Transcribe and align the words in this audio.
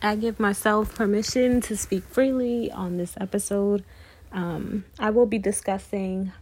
I 0.00 0.14
give 0.14 0.38
myself 0.38 0.94
permission 0.94 1.60
to 1.62 1.76
speak 1.76 2.04
freely 2.04 2.70
on 2.70 2.98
this 2.98 3.14
episode. 3.20 3.84
Um, 4.30 4.84
I 4.98 5.10
will 5.10 5.26
be 5.26 5.38
discussing 5.38 6.32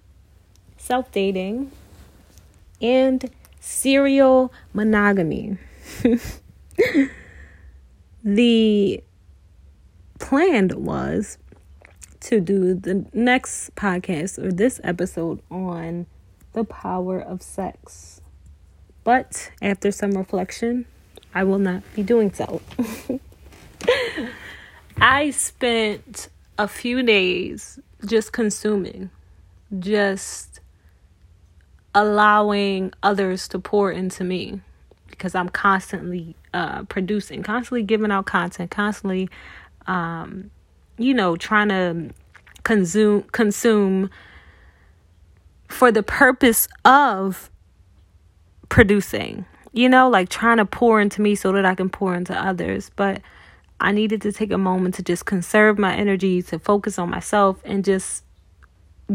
self 0.77 1.11
dating 1.11 1.71
and 2.83 3.31
serial 3.61 4.53
monogamy. 4.75 5.57
the 8.25 9.03
plan 10.19 10.69
was 10.85 11.39
to 12.21 12.41
do 12.41 12.75
the 12.75 13.07
next 13.15 13.75
podcast 13.75 14.39
or 14.43 14.53
this 14.53 14.81
episode 14.85 15.41
on 15.51 16.07
the 16.53 16.65
power 16.65 17.21
of 17.21 17.41
sex. 17.41 18.21
But 19.03 19.51
after 19.63 19.91
some 19.93 20.11
reflection, 20.13 20.85
I 21.35 21.45
will 21.45 21.59
not 21.59 21.83
be 21.95 22.03
doing 22.03 22.35
so. 22.35 22.61
I 25.01 25.31
spent 25.31 26.29
a 26.59 26.69
few 26.69 27.03
days 27.03 27.79
just 28.07 28.33
consuming, 28.33 29.11
just 29.79 30.61
allowing 31.95 32.93
others 33.03 33.49
to 33.49 33.59
pour 33.59 33.91
into 33.91 34.25
me 34.25 34.61
because 35.09 35.35
I'm 35.35 35.49
constantly 35.49 36.37
uh, 36.53 36.85
producing, 36.85 37.43
constantly 37.43 37.83
giving 37.83 38.11
out 38.11 38.27
content, 38.27 38.71
constantly, 38.71 39.31
um, 39.87 40.51
you 40.99 41.15
know, 41.15 41.37
trying 41.37 41.69
to 41.69 42.11
consume 42.65 43.23
consume 43.33 44.11
for 45.69 45.91
the 45.91 46.03
purpose 46.03 46.69
of 46.85 47.51
producing. 48.69 49.47
You 49.73 49.89
know, 49.89 50.09
like 50.09 50.29
trying 50.29 50.57
to 50.57 50.65
pour 50.65 51.01
into 51.01 51.21
me 51.21 51.35
so 51.35 51.53
that 51.53 51.67
I 51.67 51.75
can 51.75 51.91
pour 51.91 52.15
into 52.15 52.35
others, 52.35 52.91
but 52.97 53.21
I 53.81 53.93
needed 53.93 54.23
to 54.23 54.33
take 54.33 54.53
a 54.53 54.59
moment 54.59 54.95
to 54.97 55.03
just 55.03 55.27
conserve 55.27 55.79
my 55.79 55.95
energy, 55.95 56.43
to 56.43 56.59
focus 56.59 56.99
on 56.99 57.11
myself, 57.11 57.61
and 57.65 57.85
just 57.85 58.25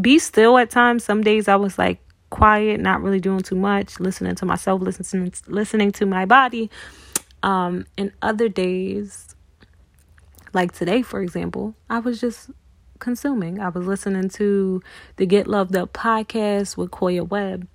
be 0.00 0.18
still 0.18 0.56
at 0.58 0.70
times. 0.70 1.04
Some 1.04 1.22
days 1.22 1.48
I 1.48 1.56
was 1.56 1.78
like 1.78 2.00
quiet, 2.30 2.80
not 2.80 3.02
really 3.02 3.20
doing 3.20 3.40
too 3.40 3.56
much, 3.56 4.00
listening 4.00 4.34
to 4.36 4.46
myself, 4.46 4.80
listening 4.80 5.32
listening 5.48 5.92
to 5.92 6.06
my 6.06 6.24
body. 6.24 6.70
Um, 7.42 7.86
and 7.98 8.12
other 8.22 8.48
days, 8.48 9.34
like 10.52 10.72
today, 10.72 11.02
for 11.02 11.20
example, 11.20 11.74
I 11.90 11.98
was 11.98 12.20
just 12.20 12.50
consuming. 13.00 13.60
I 13.60 13.68
was 13.68 13.84
listening 13.84 14.28
to 14.30 14.80
the 15.16 15.26
Get 15.26 15.48
Loved 15.48 15.74
Up 15.74 15.92
podcast 15.92 16.76
with 16.76 16.90
Koya 16.90 17.28
Webb. 17.28 17.66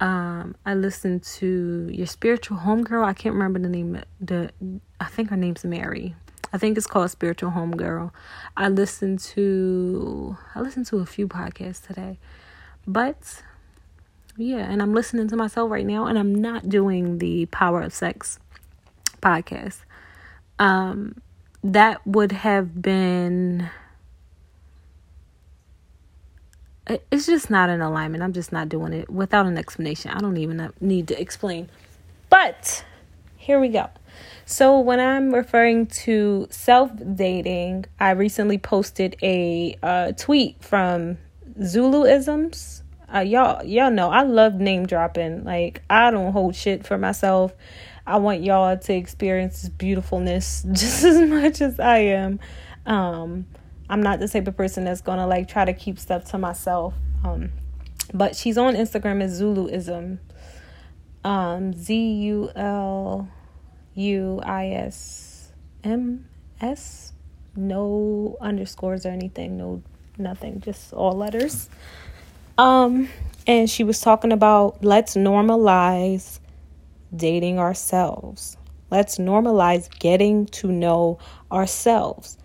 Um, 0.00 0.56
I 0.66 0.74
listened 0.74 1.22
to 1.22 1.88
your 1.90 2.06
spiritual 2.06 2.58
homegirl. 2.58 3.04
I 3.04 3.14
can't 3.14 3.34
remember 3.34 3.58
the 3.58 3.68
name. 3.68 4.02
The 4.20 4.52
I 5.00 5.06
think 5.06 5.30
her 5.30 5.36
name's 5.36 5.64
Mary. 5.64 6.14
I 6.52 6.58
think 6.58 6.76
it's 6.76 6.86
called 6.86 7.10
Spiritual 7.10 7.50
Homegirl. 7.50 8.12
I 8.56 8.68
listened 8.68 9.18
to 9.20 10.36
I 10.54 10.60
listened 10.60 10.86
to 10.86 10.98
a 10.98 11.06
few 11.06 11.28
podcasts 11.28 11.86
today, 11.86 12.18
but 12.86 13.42
yeah, 14.36 14.70
and 14.70 14.82
I'm 14.82 14.94
listening 14.94 15.28
to 15.28 15.36
myself 15.36 15.70
right 15.70 15.86
now, 15.86 16.06
and 16.06 16.18
I'm 16.18 16.34
not 16.34 16.68
doing 16.68 17.18
the 17.18 17.46
Power 17.46 17.82
of 17.82 17.92
Sex 17.92 18.38
podcast. 19.22 19.78
Um, 20.58 21.20
that 21.64 22.06
would 22.06 22.32
have 22.32 22.80
been 22.80 23.68
it's 27.10 27.26
just 27.26 27.50
not 27.50 27.68
in 27.68 27.80
alignment. 27.80 28.22
I'm 28.22 28.32
just 28.32 28.52
not 28.52 28.68
doing 28.68 28.92
it 28.92 29.10
without 29.10 29.46
an 29.46 29.58
explanation. 29.58 30.10
I 30.12 30.20
don't 30.20 30.36
even 30.36 30.72
need 30.80 31.08
to 31.08 31.20
explain. 31.20 31.68
But 32.28 32.84
here 33.36 33.60
we 33.60 33.68
go. 33.68 33.88
So, 34.44 34.78
when 34.78 35.00
I'm 35.00 35.34
referring 35.34 35.86
to 35.86 36.46
self 36.50 36.90
dating, 37.14 37.86
I 37.98 38.10
recently 38.10 38.58
posted 38.58 39.16
a 39.22 39.76
uh, 39.82 40.12
tweet 40.12 40.62
from 40.62 41.18
Zuluisms. 41.60 42.82
Uh, 43.12 43.20
y'all, 43.20 43.64
y'all 43.64 43.90
know 43.90 44.10
I 44.10 44.22
love 44.22 44.54
name 44.54 44.86
dropping. 44.86 45.44
Like 45.44 45.82
I 45.90 46.10
don't 46.10 46.32
hold 46.32 46.54
shit 46.54 46.86
for 46.86 46.98
myself. 46.98 47.52
I 48.06 48.18
want 48.18 48.42
y'all 48.42 48.76
to 48.76 48.94
experience 48.94 49.62
this 49.62 49.70
beautifulness 49.70 50.64
just 50.72 51.04
as 51.04 51.28
much 51.28 51.60
as 51.60 51.80
I 51.80 51.98
am. 51.98 52.40
Um, 52.84 53.46
I'm 53.88 54.02
not 54.02 54.18
the 54.18 54.28
type 54.28 54.48
of 54.48 54.56
person 54.56 54.84
that's 54.84 55.00
gonna 55.00 55.26
like 55.26 55.48
try 55.48 55.64
to 55.64 55.72
keep 55.72 55.98
stuff 55.98 56.24
to 56.26 56.38
myself. 56.38 56.94
Um, 57.24 57.52
but 58.12 58.36
she's 58.36 58.58
on 58.58 58.74
Instagram 58.74 59.22
as 59.22 59.40
Zuluism. 59.40 60.18
Um, 61.24 61.72
Z 61.72 61.94
U 61.94 62.50
L 62.54 63.28
U 63.94 64.40
I 64.44 64.68
S 64.68 65.52
M 65.82 66.28
S. 66.60 67.12
No 67.54 68.36
underscores 68.40 69.06
or 69.06 69.10
anything. 69.10 69.56
No 69.56 69.82
nothing. 70.18 70.60
Just 70.60 70.92
all 70.92 71.12
letters. 71.12 71.68
Um, 72.58 73.08
and 73.46 73.68
she 73.68 73.84
was 73.84 74.00
talking 74.00 74.32
about 74.32 74.82
let's 74.84 75.14
normalize 75.14 76.40
dating 77.14 77.58
ourselves. 77.58 78.56
Let's 78.90 79.18
normalize 79.18 79.88
getting 79.98 80.46
to 80.46 80.70
know 80.70 81.18
ourselves. 81.50 82.38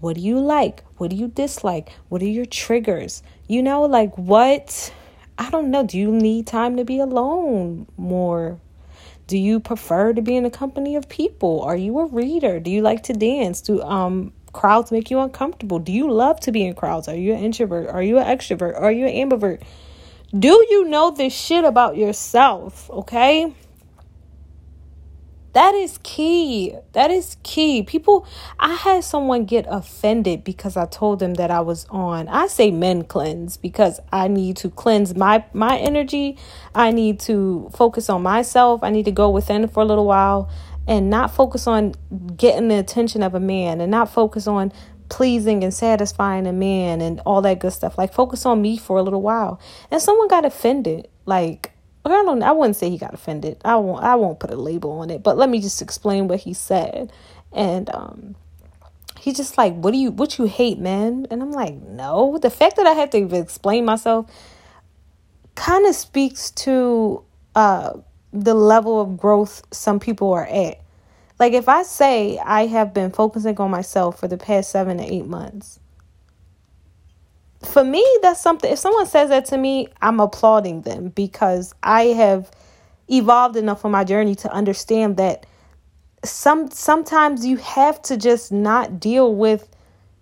What 0.00 0.16
do 0.16 0.22
you 0.22 0.38
like? 0.38 0.84
What 0.96 1.10
do 1.10 1.16
you 1.16 1.28
dislike? 1.28 1.92
What 2.08 2.22
are 2.22 2.26
your 2.26 2.46
triggers? 2.46 3.22
You 3.48 3.62
know, 3.62 3.82
like 3.82 4.16
what? 4.16 4.92
I 5.36 5.50
don't 5.50 5.70
know. 5.70 5.84
Do 5.84 5.98
you 5.98 6.12
need 6.12 6.46
time 6.46 6.76
to 6.76 6.84
be 6.84 7.00
alone 7.00 7.86
more? 7.96 8.60
Do 9.26 9.36
you 9.36 9.60
prefer 9.60 10.12
to 10.12 10.22
be 10.22 10.36
in 10.36 10.44
the 10.44 10.50
company 10.50 10.96
of 10.96 11.08
people? 11.08 11.62
Are 11.62 11.76
you 11.76 11.98
a 11.98 12.06
reader? 12.06 12.60
Do 12.60 12.70
you 12.70 12.80
like 12.82 13.02
to 13.04 13.12
dance? 13.12 13.60
Do 13.60 13.82
um 13.82 14.32
crowds 14.52 14.90
make 14.92 15.10
you 15.10 15.18
uncomfortable? 15.20 15.78
Do 15.78 15.92
you 15.92 16.10
love 16.10 16.40
to 16.40 16.52
be 16.52 16.64
in 16.64 16.74
crowds? 16.74 17.08
Are 17.08 17.16
you 17.16 17.34
an 17.34 17.40
introvert? 17.40 17.88
Are 17.88 18.02
you 18.02 18.18
an 18.18 18.26
extrovert? 18.26 18.80
Are 18.80 18.92
you 18.92 19.06
an 19.06 19.30
ambivert? 19.30 19.62
Do 20.36 20.64
you 20.70 20.84
know 20.84 21.10
this 21.10 21.32
shit 21.34 21.64
about 21.64 21.96
yourself? 21.96 22.88
Okay. 22.90 23.52
That 25.58 25.74
is 25.74 25.98
key. 26.04 26.76
That 26.92 27.10
is 27.10 27.36
key. 27.42 27.82
People, 27.82 28.24
I 28.60 28.74
had 28.74 29.02
someone 29.02 29.44
get 29.44 29.66
offended 29.68 30.44
because 30.44 30.76
I 30.76 30.86
told 30.86 31.18
them 31.18 31.34
that 31.34 31.50
I 31.50 31.62
was 31.62 31.84
on. 31.90 32.28
I 32.28 32.46
say 32.46 32.70
men 32.70 33.02
cleanse 33.02 33.56
because 33.56 33.98
I 34.12 34.28
need 34.28 34.56
to 34.58 34.70
cleanse 34.70 35.16
my 35.16 35.44
my 35.52 35.76
energy. 35.76 36.38
I 36.76 36.92
need 36.92 37.18
to 37.22 37.70
focus 37.74 38.08
on 38.08 38.22
myself. 38.22 38.84
I 38.84 38.90
need 38.90 39.06
to 39.06 39.10
go 39.10 39.30
within 39.30 39.66
for 39.66 39.82
a 39.82 39.84
little 39.84 40.06
while 40.06 40.48
and 40.86 41.10
not 41.10 41.34
focus 41.34 41.66
on 41.66 41.96
getting 42.36 42.68
the 42.68 42.78
attention 42.78 43.24
of 43.24 43.34
a 43.34 43.40
man 43.40 43.80
and 43.80 43.90
not 43.90 44.12
focus 44.12 44.46
on 44.46 44.72
pleasing 45.08 45.64
and 45.64 45.74
satisfying 45.74 46.46
a 46.46 46.52
man 46.52 47.00
and 47.00 47.18
all 47.26 47.42
that 47.42 47.58
good 47.58 47.72
stuff. 47.72 47.98
Like 47.98 48.14
focus 48.14 48.46
on 48.46 48.62
me 48.62 48.76
for 48.76 48.96
a 48.96 49.02
little 49.02 49.22
while. 49.22 49.58
And 49.90 50.00
someone 50.00 50.28
got 50.28 50.44
offended. 50.44 51.08
Like 51.26 51.72
I 52.10 52.22
don't 52.22 52.42
I 52.42 52.52
wouldn't 52.52 52.76
say 52.76 52.90
he 52.90 52.98
got 52.98 53.14
offended. 53.14 53.60
I 53.64 53.76
won't 53.76 54.02
I 54.02 54.14
won't 54.14 54.40
put 54.40 54.50
a 54.50 54.56
label 54.56 54.92
on 54.92 55.10
it, 55.10 55.22
but 55.22 55.36
let 55.36 55.48
me 55.48 55.60
just 55.60 55.82
explain 55.82 56.28
what 56.28 56.40
he 56.40 56.54
said. 56.54 57.12
And 57.52 57.88
um 57.94 58.36
he's 59.18 59.36
just 59.36 59.58
like, 59.58 59.74
What 59.74 59.92
do 59.92 59.98
you 59.98 60.10
what 60.10 60.38
you 60.38 60.46
hate, 60.46 60.78
man? 60.78 61.26
And 61.30 61.42
I'm 61.42 61.52
like, 61.52 61.74
No. 61.74 62.38
The 62.38 62.50
fact 62.50 62.76
that 62.76 62.86
I 62.86 62.92
have 62.92 63.10
to 63.10 63.34
explain 63.36 63.84
myself 63.84 64.30
kind 65.54 65.86
of 65.86 65.94
speaks 65.94 66.50
to 66.52 67.24
uh 67.54 67.94
the 68.32 68.54
level 68.54 69.00
of 69.00 69.16
growth 69.16 69.62
some 69.72 69.98
people 69.98 70.32
are 70.32 70.46
at. 70.46 70.80
Like 71.38 71.52
if 71.52 71.68
I 71.68 71.82
say 71.82 72.38
I 72.38 72.66
have 72.66 72.92
been 72.92 73.10
focusing 73.10 73.56
on 73.58 73.70
myself 73.70 74.18
for 74.18 74.28
the 74.28 74.36
past 74.36 74.70
seven 74.70 74.98
to 74.98 75.04
eight 75.04 75.26
months, 75.26 75.80
for 77.64 77.84
me, 77.84 78.04
that's 78.22 78.40
something. 78.40 78.70
If 78.72 78.78
someone 78.78 79.06
says 79.06 79.30
that 79.30 79.46
to 79.46 79.58
me, 79.58 79.88
I'm 80.00 80.20
applauding 80.20 80.82
them 80.82 81.08
because 81.08 81.74
I 81.82 82.04
have 82.04 82.50
evolved 83.08 83.56
enough 83.56 83.84
on 83.84 83.90
my 83.90 84.04
journey 84.04 84.34
to 84.36 84.52
understand 84.52 85.16
that 85.16 85.46
some 86.24 86.70
sometimes 86.70 87.46
you 87.46 87.56
have 87.56 88.00
to 88.02 88.16
just 88.16 88.52
not 88.52 89.00
deal 89.00 89.34
with 89.34 89.68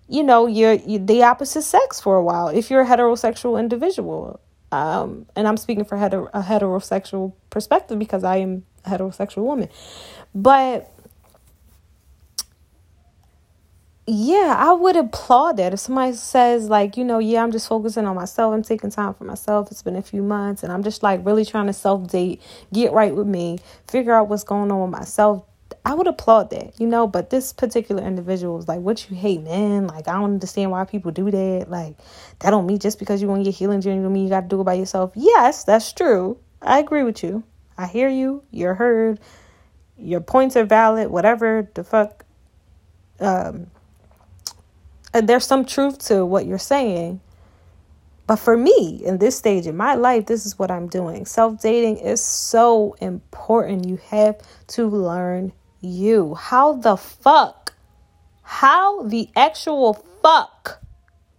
you 0.09 0.23
know 0.23 0.47
your, 0.47 0.75
your 0.75 1.01
the 1.01 1.23
opposite 1.23 1.63
sex 1.63 2.01
for 2.01 2.17
a 2.17 2.23
while 2.23 2.49
if 2.49 2.71
you're 2.71 2.83
a 2.83 2.87
heterosexual 2.87 3.59
individual 3.59 4.39
um 4.73 5.27
and 5.35 5.49
i'm 5.49 5.57
speaking 5.57 5.85
for 5.85 5.97
hetero, 5.97 6.29
a 6.35 6.43
heterosexual 6.43 7.33
perspective 7.51 7.99
because 7.99 8.25
i 8.25 8.37
am 8.37 8.65
a 8.85 8.91
heterosexual 8.91 9.43
woman 9.43 9.69
but 10.35 10.93
yeah, 14.07 14.55
I 14.57 14.73
would 14.73 14.97
applaud 14.97 15.57
that. 15.57 15.73
If 15.73 15.81
somebody 15.81 16.13
says, 16.13 16.69
like, 16.69 16.97
you 16.97 17.05
know, 17.05 17.19
yeah, 17.19 17.43
I'm 17.43 17.51
just 17.51 17.67
focusing 17.69 18.07
on 18.07 18.15
myself, 18.15 18.55
I'm 18.55 18.63
taking 18.63 18.91
time 18.91 19.15
for 19.15 19.25
myself, 19.25 19.71
it's 19.71 19.83
been 19.83 19.97
a 19.97 20.03
few 20.03 20.23
months, 20.23 20.63
and 20.63 20.73
I'm 20.73 20.85
just 20.85 21.03
like 21.03 21.25
really 21.27 21.45
trying 21.45 21.67
to 21.67 21.73
self 21.73 22.09
date, 22.09 22.41
get 22.73 22.93
right 22.93 23.15
with 23.15 23.27
me, 23.27 23.59
figure 23.89 24.15
out 24.15 24.29
what's 24.29 24.45
going 24.45 24.71
on 24.71 24.81
with 24.83 24.91
myself, 24.91 25.45
I 25.85 25.95
would 25.95 26.07
applaud 26.07 26.51
that, 26.51 26.81
you 26.81 26.87
know. 26.87 27.07
But 27.07 27.31
this 27.31 27.53
particular 27.53 28.03
individual 28.03 28.57
was 28.57 28.69
like, 28.69 28.81
what 28.81 29.11
you 29.11 29.17
hate, 29.17 29.43
man? 29.43 29.87
Like, 29.87 30.09
I 30.09 30.13
don't 30.15 30.25
understand 30.25 30.71
why 30.71 30.85
people 30.85 31.13
do 31.13 31.31
that. 31.31 31.67
Like, 31.69 31.97
that 32.41 32.51
don't 32.51 32.67
mean 32.67 32.79
just 32.79 32.99
because 32.99 33.23
you 33.23 33.29
want 33.29 33.45
your 33.45 33.53
healing 33.53 33.81
journey, 33.81 34.03
don't 34.03 34.13
mean 34.13 34.25
you 34.25 34.31
got 34.31 34.43
to 34.43 34.49
do 34.49 34.61
it 34.61 34.65
by 34.65 34.75
yourself. 34.75 35.13
Yes, 35.15 35.65
that's 35.65 35.93
true. 35.93 36.39
I 36.63 36.79
agree 36.79 37.03
with 37.03 37.23
you. 37.23 37.45
I 37.79 37.87
hear 37.87 38.09
you. 38.09 38.43
You're 38.51 38.75
heard. 38.75 39.21
Your 39.97 40.21
points 40.21 40.57
are 40.57 40.65
valid. 40.65 41.09
Whatever 41.09 41.69
the 41.75 41.85
fuck 41.85 42.25
um, 43.21 43.69
there's 45.21 45.47
some 45.47 45.65
truth 45.65 45.99
to 46.07 46.25
what 46.25 46.47
you're 46.47 46.59
saying. 46.59 47.21
But 48.27 48.37
for 48.37 48.57
me, 48.57 49.01
in 49.05 49.19
this 49.19 49.37
stage 49.37 49.67
in 49.67 49.77
my 49.77 49.95
life, 49.95 50.27
this 50.27 50.47
is 50.47 50.59
what 50.59 50.71
I'm 50.71 50.89
doing. 50.89 51.27
Self 51.27 51.61
dating 51.61 51.99
is 51.99 52.21
so 52.23 52.97
important. 53.01 53.87
You 53.87 53.99
have 54.09 54.41
to 54.69 54.87
learn 54.87 55.53
you. 55.81 56.35
How 56.35 56.75
the 56.75 56.97
fuck? 56.97 57.75
How 58.43 59.03
the 59.03 59.29
actual 59.37 59.95
fuck 60.23 60.83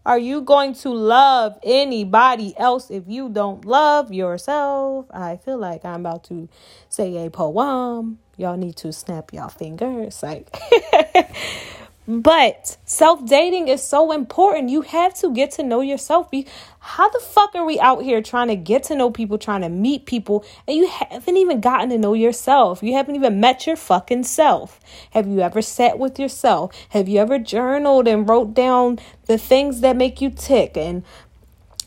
are 0.08 0.18
you 0.18 0.40
going 0.40 0.74
to 0.74 0.90
love 0.90 1.60
anybody 1.64 2.58
else 2.58 2.90
if 2.90 3.04
you 3.08 3.28
don't 3.28 3.66
love 3.66 4.14
yourself? 4.14 5.06
I 5.12 5.36
feel 5.36 5.58
like 5.58 5.84
I'm 5.84 6.06
about 6.06 6.24
to 6.26 6.48
say 6.88 7.26
a 7.26 7.30
poem. 7.30 8.20
Y'all 8.38 8.56
need 8.56 8.78
to 8.78 8.94
snap 8.94 9.34
y'all 9.34 9.50
fingers. 9.50 10.24
Like 10.24 10.50
But 12.10 12.78
self 12.86 13.26
dating 13.26 13.68
is 13.68 13.84
so 13.84 14.14
important. 14.14 14.70
You 14.70 14.82
have 14.82 15.14
to 15.16 15.34
get 15.34 15.52
to 15.52 15.64
know 15.64 15.82
yourself. 15.82 16.32
How 16.80 17.10
the 17.10 17.20
fuck 17.20 17.54
are 17.54 17.66
we 17.66 17.82
out 17.82 18.02
here 18.02 18.22
trying 18.22 18.48
to 18.48 18.56
get 18.56 18.84
to 18.84 18.96
know 18.96 19.12
people, 19.12 19.38
trying 19.38 19.60
to 19.62 19.68
meet 19.68 20.06
people, 20.06 20.46
and 20.66 20.78
you 20.78 20.88
haven't 20.88 21.36
even 21.36 21.60
gotten 21.60 21.90
to 21.90 21.98
know 21.98 22.14
yourself? 22.14 22.82
You 22.82 22.94
haven't 22.94 23.16
even 23.16 23.42
met 23.42 23.68
your 23.68 23.76
fucking 23.76 24.24
self. 24.24 24.80
Have 25.12 25.28
you 25.28 25.42
ever 25.42 25.62
sat 25.62 26.00
with 26.00 26.18
yourself? 26.18 26.74
Have 26.90 27.10
you 27.10 27.20
ever 27.20 27.38
journaled 27.40 28.08
and 28.08 28.28
wrote 28.28 28.54
down 28.54 29.00
the 29.26 29.38
things 29.38 29.82
that 29.82 29.98
make 29.98 30.22
you 30.22 30.30
tick? 30.30 30.78
And 30.78 31.04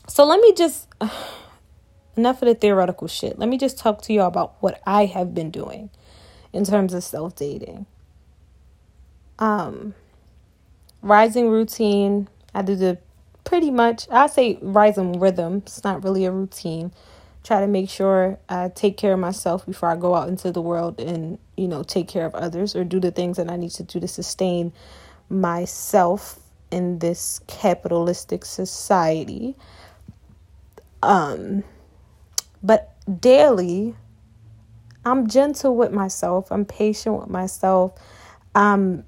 so 0.07 0.23
let 0.23 0.39
me 0.39 0.53
just, 0.53 0.87
enough 2.15 2.43
of 2.43 2.47
the 2.47 2.53
theoretical 2.53 3.07
shit. 3.07 3.39
Let 3.39 3.49
me 3.49 3.57
just 3.57 3.79
talk 3.79 4.03
to 4.03 4.13
you 4.13 4.21
about 4.21 4.53
what 4.59 4.81
I 4.85 5.07
have 5.07 5.33
been 5.33 5.49
doing 5.49 5.89
in 6.53 6.63
terms 6.63 6.93
of 6.93 7.03
self 7.03 7.35
dating. 7.35 7.87
Um, 9.39 9.95
rising 11.01 11.49
routine. 11.49 12.27
I 12.53 12.61
do 12.61 12.75
the 12.75 12.97
pretty 13.43 13.71
much, 13.71 14.07
I 14.09 14.27
say 14.27 14.57
rising 14.61 15.19
rhythm. 15.19 15.63
It's 15.65 15.83
not 15.83 16.03
really 16.03 16.25
a 16.25 16.31
routine. 16.31 16.91
Try 17.43 17.59
to 17.61 17.67
make 17.67 17.89
sure 17.89 18.37
I 18.47 18.69
take 18.69 18.97
care 18.97 19.13
of 19.13 19.19
myself 19.19 19.65
before 19.65 19.89
I 19.89 19.95
go 19.95 20.13
out 20.13 20.29
into 20.29 20.51
the 20.51 20.61
world 20.61 20.99
and, 20.99 21.39
you 21.57 21.67
know, 21.67 21.81
take 21.81 22.07
care 22.07 22.25
of 22.25 22.35
others 22.35 22.75
or 22.75 22.83
do 22.83 22.99
the 22.99 23.11
things 23.11 23.37
that 23.37 23.49
I 23.49 23.55
need 23.55 23.71
to 23.71 23.83
do 23.83 23.99
to 23.99 24.07
sustain 24.07 24.71
myself 25.27 26.39
in 26.69 26.99
this 26.99 27.41
capitalistic 27.47 28.45
society. 28.45 29.55
Um, 31.01 31.63
but 32.61 32.95
daily, 33.19 33.95
I'm 35.03 35.27
gentle 35.27 35.75
with 35.75 35.91
myself. 35.91 36.51
I'm 36.51 36.65
patient 36.65 37.19
with 37.19 37.29
myself. 37.29 37.93
I'm 38.53 39.03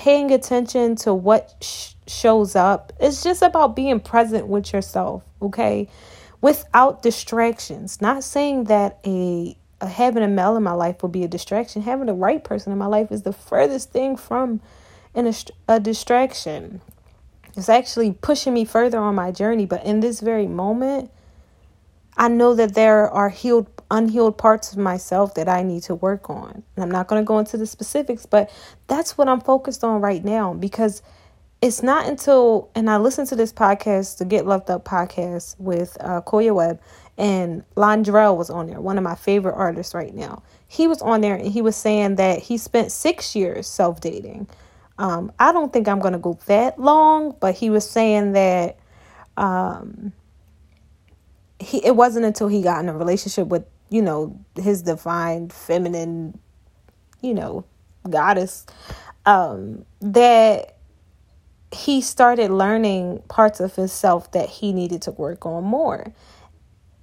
paying 0.00 0.30
attention 0.30 0.96
to 0.96 1.12
what 1.12 1.54
sh- 1.60 1.92
shows 2.06 2.56
up. 2.56 2.90
It's 2.98 3.22
just 3.22 3.42
about 3.42 3.76
being 3.76 4.00
present 4.00 4.46
with 4.46 4.72
yourself, 4.72 5.22
okay? 5.42 5.90
Without 6.40 7.02
distractions. 7.02 8.00
Not 8.00 8.24
saying 8.24 8.64
that 8.64 8.98
a, 9.04 9.58
a 9.82 9.86
having 9.86 10.22
a 10.22 10.28
male 10.28 10.56
in 10.56 10.62
my 10.62 10.72
life 10.72 11.02
will 11.02 11.10
be 11.10 11.22
a 11.22 11.28
distraction. 11.28 11.82
Having 11.82 12.06
the 12.06 12.14
right 12.14 12.42
person 12.42 12.72
in 12.72 12.78
my 12.78 12.86
life 12.86 13.12
is 13.12 13.22
the 13.22 13.34
furthest 13.34 13.92
thing 13.92 14.16
from 14.16 14.62
an, 15.14 15.30
a 15.68 15.78
distraction. 15.78 16.80
It's 17.54 17.68
actually 17.68 18.12
pushing 18.12 18.54
me 18.54 18.64
further 18.64 18.98
on 18.98 19.14
my 19.14 19.30
journey, 19.30 19.66
but 19.66 19.84
in 19.84 20.00
this 20.00 20.20
very 20.20 20.46
moment, 20.46 21.10
I 22.16 22.28
know 22.28 22.54
that 22.54 22.72
there 22.72 23.10
are 23.10 23.28
healed 23.28 23.68
unhealed 23.90 24.38
parts 24.38 24.72
of 24.72 24.78
myself 24.78 25.34
that 25.34 25.48
I 25.48 25.62
need 25.62 25.82
to 25.84 25.94
work 25.94 26.30
on. 26.30 26.62
And 26.76 26.82
I'm 26.82 26.90
not 26.90 27.08
going 27.08 27.22
to 27.22 27.26
go 27.26 27.38
into 27.38 27.56
the 27.56 27.66
specifics, 27.66 28.26
but 28.26 28.50
that's 28.86 29.18
what 29.18 29.28
I'm 29.28 29.40
focused 29.40 29.82
on 29.84 30.00
right 30.00 30.24
now 30.24 30.54
because 30.54 31.02
it's 31.62 31.82
not 31.82 32.06
until, 32.06 32.70
and 32.74 32.88
I 32.88 32.96
listened 32.96 33.28
to 33.28 33.36
this 33.36 33.52
podcast, 33.52 34.18
the 34.18 34.24
Get 34.24 34.46
Loved 34.46 34.70
Up 34.70 34.84
podcast 34.84 35.58
with 35.58 35.96
uh, 36.00 36.22
Koya 36.22 36.54
Webb, 36.54 36.80
and 37.18 37.64
Londrelle 37.76 38.36
was 38.36 38.48
on 38.48 38.66
there, 38.66 38.80
one 38.80 38.96
of 38.96 39.04
my 39.04 39.14
favorite 39.14 39.54
artists 39.54 39.94
right 39.94 40.14
now. 40.14 40.42
He 40.68 40.88
was 40.88 41.02
on 41.02 41.20
there 41.20 41.34
and 41.34 41.48
he 41.48 41.60
was 41.60 41.76
saying 41.76 42.14
that 42.14 42.38
he 42.38 42.56
spent 42.56 42.92
six 42.92 43.36
years 43.36 43.66
self 43.66 44.00
dating. 44.00 44.46
Um, 44.96 45.32
I 45.38 45.52
don't 45.52 45.72
think 45.72 45.88
I'm 45.88 45.98
going 45.98 46.12
to 46.12 46.18
go 46.18 46.38
that 46.46 46.78
long, 46.78 47.36
but 47.40 47.54
he 47.54 47.68
was 47.68 47.88
saying 47.88 48.32
that 48.32 48.78
um, 49.36 50.12
he 51.58 51.84
it 51.84 51.96
wasn't 51.96 52.24
until 52.24 52.48
he 52.48 52.62
got 52.62 52.82
in 52.82 52.88
a 52.88 52.96
relationship 52.96 53.48
with 53.48 53.64
you 53.90 54.00
know, 54.00 54.38
his 54.56 54.82
divine 54.82 55.50
feminine, 55.50 56.38
you 57.20 57.34
know, 57.34 57.64
goddess, 58.08 58.64
um, 59.26 59.84
that 60.00 60.76
he 61.72 62.00
started 62.00 62.50
learning 62.50 63.22
parts 63.28 63.60
of 63.60 63.76
himself 63.76 64.32
that 64.32 64.48
he 64.48 64.72
needed 64.72 65.02
to 65.02 65.10
work 65.12 65.44
on 65.44 65.64
more. 65.64 66.12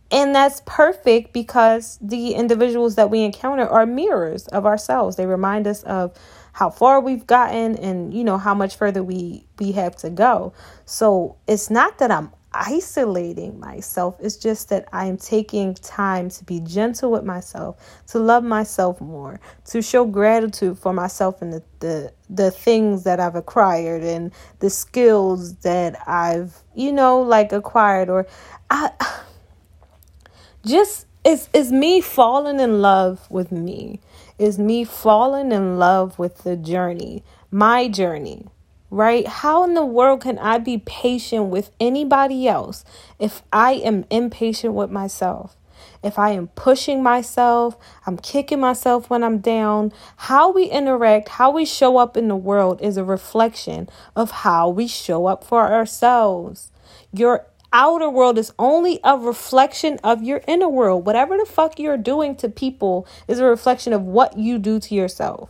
And 0.09 0.33
that's 0.33 0.61
perfect 0.65 1.33
because 1.33 1.97
the 2.01 2.33
individuals 2.33 2.95
that 2.95 3.09
we 3.09 3.21
encounter 3.23 3.67
are 3.67 3.85
mirrors 3.85 4.47
of 4.47 4.65
ourselves. 4.65 5.17
They 5.17 5.25
remind 5.25 5.67
us 5.67 5.83
of 5.83 6.17
how 6.53 6.69
far 6.69 7.01
we've 7.01 7.27
gotten 7.27 7.75
and 7.77 8.13
you 8.13 8.23
know 8.23 8.37
how 8.37 8.55
much 8.55 8.77
further 8.77 9.03
we 9.03 9.45
we 9.59 9.73
have 9.73 9.95
to 9.97 10.09
go. 10.09 10.53
So 10.85 11.35
it's 11.47 11.69
not 11.69 11.97
that 11.99 12.09
I'm 12.09 12.31
isolating 12.57 13.59
myself. 13.59 14.17
It's 14.19 14.35
just 14.35 14.69
that 14.69 14.87
I 14.91 15.05
am 15.05 15.17
taking 15.17 15.75
time 15.75 16.29
to 16.31 16.43
be 16.43 16.59
gentle 16.59 17.11
with 17.11 17.23
myself, 17.23 17.77
to 18.07 18.19
love 18.19 18.43
myself 18.43 18.99
more, 18.99 19.39
to 19.65 19.81
show 19.81 20.05
gratitude 20.05 20.79
for 20.79 20.91
myself 20.93 21.41
and 21.41 21.53
the, 21.53 21.63
the, 21.79 22.13
the 22.29 22.51
things 22.51 23.03
that 23.03 23.19
I've 23.19 23.35
acquired 23.35 24.03
and 24.03 24.31
the 24.59 24.69
skills 24.69 25.55
that 25.57 25.95
I've, 26.07 26.63
you 26.73 26.91
know, 26.91 27.21
like 27.21 27.51
acquired 27.51 28.09
or 28.09 28.27
I 28.69 28.91
just 30.65 31.05
it's, 31.23 31.49
it's 31.53 31.71
me 31.71 32.01
falling 32.01 32.59
in 32.59 32.81
love 32.81 33.29
with 33.29 33.51
me. 33.51 33.99
Is 34.39 34.59
me 34.59 34.83
falling 34.83 35.51
in 35.51 35.77
love 35.77 36.19
with 36.19 36.43
the 36.43 36.55
journey, 36.55 37.23
my 37.51 37.87
journey 37.87 38.47
right? 38.89 39.27
How 39.27 39.63
in 39.63 39.73
the 39.73 39.85
world 39.85 40.21
can 40.21 40.37
I 40.39 40.57
be 40.57 40.77
patient 40.79 41.47
with 41.47 41.71
anybody 41.79 42.47
else 42.47 42.85
if 43.19 43.43
I 43.51 43.73
am 43.73 44.05
impatient 44.09 44.73
with 44.73 44.91
myself? 44.91 45.55
If 46.03 46.17
I 46.19 46.31
am 46.31 46.47
pushing 46.49 47.03
myself, 47.03 47.77
I'm 48.05 48.17
kicking 48.17 48.59
myself 48.59 49.09
when 49.09 49.23
I'm 49.23 49.39
down. 49.39 49.91
How 50.15 50.51
we 50.51 50.65
interact, 50.65 51.29
how 51.29 51.51
we 51.51 51.65
show 51.65 51.97
up 51.97 52.15
in 52.15 52.27
the 52.27 52.35
world 52.35 52.81
is 52.81 52.97
a 52.97 53.03
reflection 53.03 53.89
of 54.15 54.31
how 54.31 54.69
we 54.69 54.87
show 54.87 55.25
up 55.25 55.43
for 55.43 55.71
ourselves. 55.71 56.71
Your 57.11 57.47
outer 57.73 58.09
world 58.09 58.37
is 58.37 58.53
only 58.57 58.99
a 59.03 59.17
reflection 59.17 59.99
of 60.03 60.23
your 60.23 60.41
inner 60.47 60.69
world. 60.69 61.05
Whatever 61.05 61.37
the 61.37 61.45
fuck 61.45 61.79
you're 61.79 61.97
doing 61.97 62.35
to 62.37 62.49
people 62.49 63.07
is 63.27 63.39
a 63.39 63.45
reflection 63.45 63.93
of 63.93 64.03
what 64.03 64.37
you 64.37 64.57
do 64.57 64.79
to 64.79 64.95
yourself. 64.95 65.49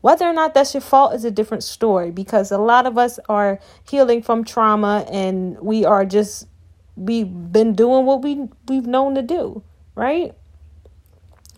Whether 0.00 0.24
or 0.26 0.32
not 0.32 0.54
that's 0.54 0.74
your 0.74 0.80
fault 0.80 1.14
is 1.14 1.24
a 1.24 1.30
different 1.30 1.62
story 1.62 2.10
because 2.10 2.50
a 2.50 2.58
lot 2.58 2.86
of 2.86 2.96
us 2.96 3.18
are 3.28 3.60
healing 3.88 4.22
from 4.22 4.44
trauma 4.44 5.06
and 5.10 5.58
we 5.60 5.84
are 5.84 6.04
just 6.04 6.46
we've 6.96 7.52
been 7.52 7.74
doing 7.74 8.06
what 8.06 8.22
we 8.22 8.48
we've 8.68 8.86
known 8.86 9.14
to 9.14 9.22
do, 9.22 9.62
right? 9.94 10.32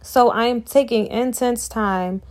So 0.02 0.30
I 0.30 0.46
am 0.46 0.62
taking 0.62 1.06
intense 1.06 1.68
time 1.68 2.22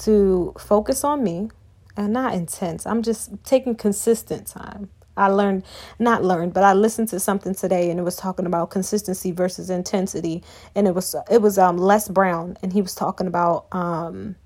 to 0.00 0.54
focus 0.58 1.04
on 1.04 1.22
me 1.22 1.50
and 1.96 2.12
not 2.12 2.34
intense. 2.34 2.86
I'm 2.86 3.02
just 3.02 3.30
taking 3.44 3.76
consistent 3.76 4.46
time. 4.46 4.90
I 5.16 5.28
learned, 5.28 5.64
not 5.98 6.24
learned, 6.24 6.54
but 6.54 6.64
I 6.64 6.72
listened 6.72 7.08
to 7.08 7.20
something 7.20 7.54
today 7.54 7.90
and 7.90 8.00
it 8.00 8.02
was 8.02 8.16
talking 8.16 8.46
about 8.46 8.70
consistency 8.70 9.30
versus 9.30 9.68
intensity. 9.68 10.42
And 10.74 10.88
it 10.88 10.94
was, 10.94 11.14
it 11.30 11.42
was, 11.42 11.58
um, 11.58 11.76
Les 11.76 12.08
Brown 12.08 12.56
and 12.62 12.72
he 12.72 12.80
was 12.80 12.94
talking 12.94 13.26
about, 13.26 13.66
um, 13.72 14.36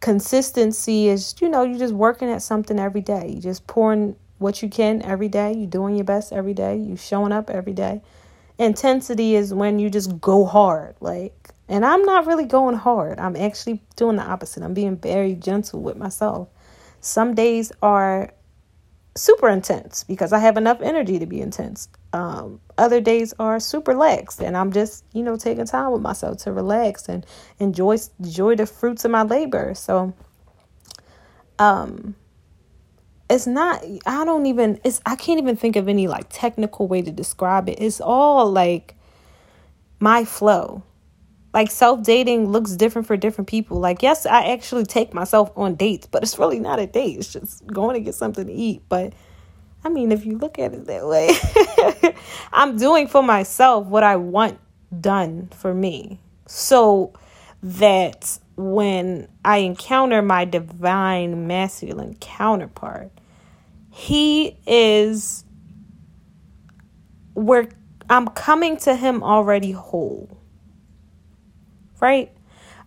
consistency 0.00 1.08
is, 1.08 1.34
you 1.40 1.48
know, 1.48 1.62
you're 1.62 1.78
just 1.78 1.94
working 1.94 2.30
at 2.30 2.42
something 2.42 2.78
every 2.78 3.00
day. 3.00 3.32
You 3.34 3.40
just 3.40 3.66
pouring 3.66 4.16
what 4.38 4.62
you 4.62 4.68
can 4.68 5.02
every 5.02 5.28
day. 5.28 5.52
You're 5.52 5.68
doing 5.68 5.96
your 5.96 6.04
best 6.04 6.32
every 6.32 6.54
day. 6.54 6.76
You 6.76 6.96
showing 6.96 7.32
up 7.32 7.50
every 7.50 7.72
day. 7.72 8.02
Intensity 8.58 9.34
is 9.34 9.54
when 9.54 9.78
you 9.78 9.90
just 9.90 10.20
go 10.20 10.44
hard. 10.44 10.96
Like, 11.00 11.50
and 11.68 11.84
I'm 11.84 12.02
not 12.02 12.26
really 12.26 12.46
going 12.46 12.76
hard. 12.76 13.18
I'm 13.18 13.36
actually 13.36 13.82
doing 13.96 14.16
the 14.16 14.22
opposite. 14.22 14.62
I'm 14.62 14.74
being 14.74 14.96
very 14.96 15.34
gentle 15.34 15.80
with 15.80 15.96
myself. 15.96 16.48
Some 17.00 17.34
days 17.34 17.72
are 17.82 18.32
super 19.14 19.48
intense 19.48 20.04
because 20.04 20.32
I 20.32 20.38
have 20.38 20.56
enough 20.56 20.80
energy 20.80 21.18
to 21.18 21.26
be 21.26 21.40
intense. 21.40 21.88
Um, 22.12 22.60
other 22.78 23.00
days 23.00 23.34
are 23.38 23.60
super 23.60 23.94
lax, 23.94 24.40
and 24.40 24.56
I'm 24.56 24.72
just 24.72 25.04
you 25.12 25.22
know 25.22 25.36
taking 25.36 25.66
time 25.66 25.92
with 25.92 26.02
myself 26.02 26.38
to 26.38 26.52
relax 26.52 27.08
and 27.08 27.26
enjoy 27.58 27.98
enjoy 28.20 28.56
the 28.56 28.66
fruits 28.66 29.04
of 29.04 29.10
my 29.10 29.22
labor. 29.22 29.74
So, 29.74 30.14
um, 31.58 32.14
it's 33.28 33.46
not. 33.46 33.84
I 34.06 34.24
don't 34.24 34.46
even. 34.46 34.80
It's. 34.84 35.00
I 35.04 35.16
can't 35.16 35.40
even 35.40 35.56
think 35.56 35.76
of 35.76 35.88
any 35.88 36.06
like 36.06 36.26
technical 36.30 36.88
way 36.88 37.02
to 37.02 37.10
describe 37.10 37.68
it. 37.68 37.78
It's 37.80 38.00
all 38.00 38.50
like 38.50 38.94
my 40.00 40.24
flow. 40.24 40.82
Like 41.52 41.70
self 41.70 42.02
dating 42.02 42.50
looks 42.50 42.72
different 42.72 43.06
for 43.06 43.16
different 43.16 43.48
people. 43.48 43.80
Like, 43.80 44.02
yes, 44.02 44.26
I 44.26 44.52
actually 44.52 44.84
take 44.84 45.12
myself 45.12 45.50
on 45.56 45.74
dates, 45.74 46.06
but 46.06 46.22
it's 46.22 46.38
really 46.38 46.60
not 46.60 46.78
a 46.78 46.86
date. 46.86 47.18
It's 47.18 47.32
just 47.32 47.66
going 47.66 47.94
to 47.94 48.00
get 48.00 48.14
something 48.14 48.46
to 48.46 48.52
eat. 48.52 48.82
But 48.88 49.12
I 49.84 49.88
mean, 49.88 50.12
if 50.12 50.26
you 50.26 50.38
look 50.38 50.58
at 50.58 50.74
it 50.74 50.86
that 50.86 51.06
way, 51.06 52.14
I'm 52.52 52.76
doing 52.76 53.06
for 53.06 53.22
myself 53.22 53.86
what 53.86 54.02
I 54.02 54.16
want 54.16 54.58
done 55.00 55.48
for 55.54 55.72
me. 55.72 56.20
So 56.46 57.12
that 57.62 58.38
when 58.56 59.28
I 59.44 59.58
encounter 59.58 60.22
my 60.22 60.44
divine 60.44 61.46
masculine 61.46 62.16
counterpart, 62.20 63.10
he 63.90 64.56
is 64.66 65.44
where 67.34 67.68
I'm 68.10 68.28
coming 68.28 68.76
to 68.78 68.96
him 68.96 69.22
already 69.22 69.72
whole. 69.72 70.38
Right? 72.00 72.32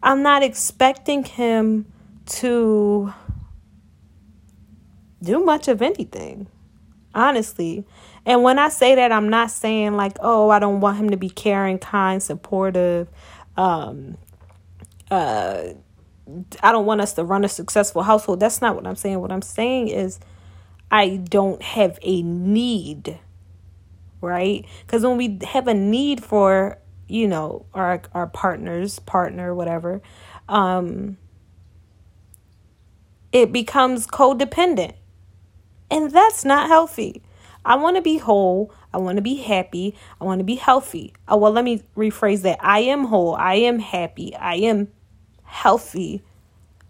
I'm 0.03 0.23
not 0.23 0.41
expecting 0.43 1.23
him 1.23 1.91
to 2.27 3.13
do 5.21 5.43
much 5.43 5.67
of 5.67 5.81
anything, 5.81 6.47
honestly. 7.13 7.85
And 8.25 8.43
when 8.43 8.59
I 8.59 8.69
say 8.69 8.95
that, 8.95 9.11
I'm 9.11 9.29
not 9.29 9.51
saying 9.51 9.95
like, 9.95 10.17
oh, 10.19 10.49
I 10.49 10.59
don't 10.59 10.79
want 10.79 10.97
him 10.97 11.09
to 11.09 11.17
be 11.17 11.29
caring, 11.29 11.79
kind, 11.79 12.21
supportive. 12.21 13.07
Um, 13.57 14.17
uh, 15.09 15.73
I 16.63 16.71
don't 16.71 16.85
want 16.85 17.01
us 17.01 17.13
to 17.13 17.23
run 17.23 17.43
a 17.43 17.49
successful 17.49 18.03
household. 18.03 18.39
That's 18.39 18.61
not 18.61 18.75
what 18.75 18.87
I'm 18.87 18.95
saying. 18.95 19.19
What 19.19 19.31
I'm 19.31 19.41
saying 19.41 19.89
is, 19.89 20.19
I 20.91 21.17
don't 21.17 21.61
have 21.61 21.97
a 22.01 22.21
need, 22.21 23.19
right? 24.19 24.65
Because 24.85 25.03
when 25.03 25.17
we 25.17 25.39
have 25.43 25.67
a 25.67 25.73
need 25.73 26.23
for, 26.23 26.77
you 27.07 27.27
know, 27.27 27.65
our 27.73 28.01
our 28.13 28.27
partners, 28.27 28.99
partner, 28.99 29.55
whatever, 29.55 30.01
um, 30.47 31.17
it 33.31 33.51
becomes 33.51 34.05
codependent, 34.05 34.93
and 35.91 36.09
that's 36.09 36.45
not 36.45 36.67
healthy. 36.67 37.21
I 37.63 37.75
want 37.75 37.97
to 37.97 38.01
be 38.01 38.17
whole. 38.17 38.73
I 38.93 38.97
want 38.97 39.17
to 39.17 39.21
be 39.21 39.35
happy. 39.35 39.95
I 40.19 40.23
want 40.23 40.39
to 40.39 40.43
be 40.43 40.55
healthy. 40.55 41.13
Oh, 41.27 41.37
well, 41.37 41.51
let 41.51 41.63
me 41.63 41.83
rephrase 41.95 42.41
that. 42.41 42.57
I 42.61 42.79
am 42.79 43.05
whole. 43.05 43.35
I 43.35 43.55
am 43.55 43.77
happy. 43.79 44.35
I 44.35 44.55
am 44.55 44.87
healthy. 45.43 46.23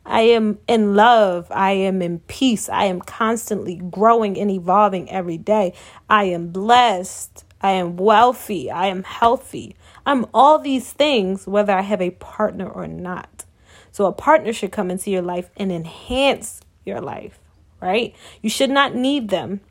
I 0.06 0.22
am 0.22 0.60
in 0.68 0.96
love. 0.96 1.48
I 1.52 1.72
am 1.72 2.02
in 2.02 2.20
peace. 2.20 2.70
I 2.70 2.86
am 2.86 3.02
constantly 3.02 3.76
growing 3.76 4.40
and 4.40 4.50
evolving 4.50 5.10
every 5.12 5.38
day. 5.38 5.74
I 6.10 6.26
am 6.26 6.52
blessed. 6.52 7.44
I 7.62 7.72
am 7.72 7.98
wealthy. 7.98 8.72
I 8.72 8.88
am 8.88 9.04
healthy. 9.04 9.76
I'm 10.06 10.26
all 10.34 10.58
these 10.58 10.92
things, 10.94 11.46
whether 11.46 11.74
I 11.74 11.82
have 11.82 12.02
a 12.02 12.12
partner 12.12 12.68
or 12.68 12.88
not. 12.88 13.46
So, 13.92 14.06
a 14.06 14.12
partner 14.12 14.54
should 14.54 14.72
come 14.72 14.90
into 14.90 15.12
your 15.12 15.22
life 15.22 15.50
and 15.58 15.72
enhance 15.72 16.62
your 16.86 17.02
life, 17.02 17.40
right? 17.82 18.16
You 18.42 18.50
should 18.50 18.70
not 18.70 18.96
need 18.96 19.30
them 19.30 19.62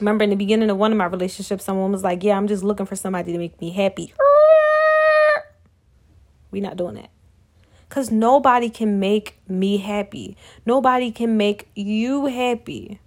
remember 0.00 0.24
in 0.24 0.30
the 0.30 0.36
beginning 0.36 0.70
of 0.70 0.76
one 0.76 0.92
of 0.92 0.98
my 0.98 1.06
relationships, 1.06 1.64
someone 1.64 1.92
was 1.92 2.04
like, 2.04 2.22
Yeah, 2.22 2.36
I'm 2.36 2.48
just 2.48 2.62
looking 2.62 2.86
for 2.86 2.96
somebody 2.96 3.32
to 3.32 3.38
make 3.38 3.60
me 3.60 3.70
happy. 3.70 4.12
We're 6.50 6.62
not 6.62 6.76
doing 6.76 6.94
that. 6.94 7.10
Because 7.88 8.10
nobody 8.10 8.68
can 8.68 8.98
make 8.98 9.38
me 9.48 9.76
happy. 9.78 10.36
Nobody 10.64 11.10
can 11.10 11.36
make 11.36 11.68
you 11.74 12.26
happy. 12.26 13.00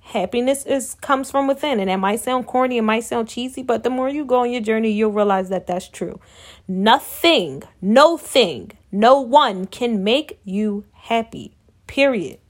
Happiness 0.00 0.66
is 0.66 0.94
comes 0.94 1.30
from 1.30 1.46
within, 1.46 1.78
and 1.78 1.88
it 1.88 1.96
might 1.96 2.20
sound 2.20 2.46
corny, 2.46 2.78
it 2.78 2.82
might 2.82 3.04
sound 3.04 3.28
cheesy, 3.28 3.62
but 3.62 3.84
the 3.84 3.90
more 3.90 4.08
you 4.08 4.24
go 4.24 4.40
on 4.40 4.50
your 4.50 4.60
journey, 4.60 4.90
you'll 4.90 5.12
realize 5.12 5.48
that 5.50 5.66
that's 5.66 5.88
true. 5.88 6.18
Nothing, 6.66 7.62
no 7.80 8.16
thing, 8.16 8.72
no 8.90 9.20
one 9.20 9.66
can 9.66 10.02
make 10.02 10.40
you 10.44 10.84
happy. 10.92 11.54
Period. 11.86 12.41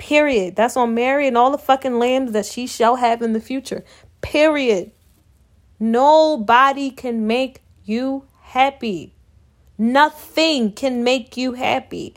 Period. 0.00 0.56
That's 0.56 0.78
on 0.78 0.94
Mary 0.94 1.28
and 1.28 1.36
all 1.36 1.50
the 1.50 1.58
fucking 1.58 1.98
lambs 1.98 2.32
that 2.32 2.46
she 2.46 2.66
shall 2.66 2.96
have 2.96 3.20
in 3.20 3.34
the 3.34 3.40
future. 3.40 3.84
Period. 4.22 4.92
Nobody 5.78 6.90
can 6.90 7.26
make 7.26 7.60
you 7.84 8.24
happy. 8.40 9.14
Nothing 9.76 10.72
can 10.72 11.04
make 11.04 11.36
you 11.36 11.52
happy. 11.52 12.14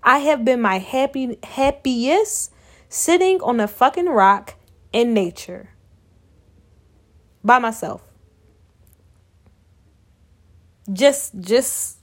I 0.00 0.18
have 0.18 0.44
been 0.44 0.60
my 0.60 0.78
happy 0.78 1.36
happiest 1.42 2.52
sitting 2.88 3.40
on 3.40 3.58
a 3.58 3.66
fucking 3.66 4.06
rock 4.06 4.54
in 4.92 5.12
nature 5.12 5.70
by 7.42 7.58
myself. 7.58 8.02
Just 10.92 11.40
just 11.40 11.98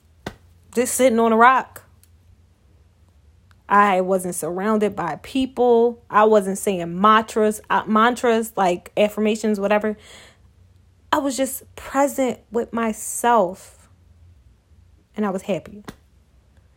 just 0.76 0.94
sitting 0.94 1.20
on 1.20 1.32
a 1.32 1.38
rock. 1.38 1.86
I 3.72 4.02
wasn't 4.02 4.36
surrounded 4.36 4.98
by 4.98 5.18
people. 5.24 6.04
I 6.10 6.26
wasn't 6.26 6.58
saying 6.58 7.00
mantras, 7.00 7.62
uh, 7.70 7.84
mantras 7.88 8.52
like 8.58 8.92
affirmations, 8.98 9.62
whatever. 9.62 9.96
I 11.14 11.20
was 11.20 11.38
just 11.38 11.74
present 11.78 12.40
with 12.52 12.74
myself 12.74 13.90
and 15.16 15.26
I 15.26 15.30
was 15.30 15.44
happy. 15.44 15.86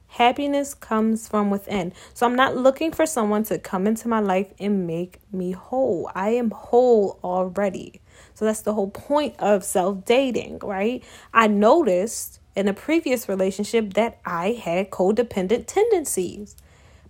Happiness 0.06 0.72
comes 0.72 1.26
from 1.26 1.50
within. 1.50 1.92
So 2.14 2.26
I'm 2.26 2.36
not 2.36 2.56
looking 2.56 2.92
for 2.92 3.06
someone 3.06 3.42
to 3.44 3.58
come 3.58 3.88
into 3.88 4.06
my 4.06 4.20
life 4.20 4.54
and 4.60 4.86
make 4.86 5.18
me 5.32 5.50
whole. 5.50 6.08
I 6.14 6.30
am 6.30 6.52
whole 6.52 7.18
already. 7.24 8.02
So 8.34 8.44
that's 8.44 8.60
the 8.60 8.74
whole 8.74 8.90
point 8.90 9.34
of 9.40 9.64
self 9.64 10.04
dating, 10.04 10.60
right? 10.60 11.02
I 11.32 11.48
noticed 11.48 12.38
in 12.54 12.68
a 12.68 12.74
previous 12.74 13.28
relationship 13.28 13.94
that 13.94 14.20
I 14.24 14.52
had 14.52 14.90
codependent 14.90 15.66
tendencies 15.66 16.54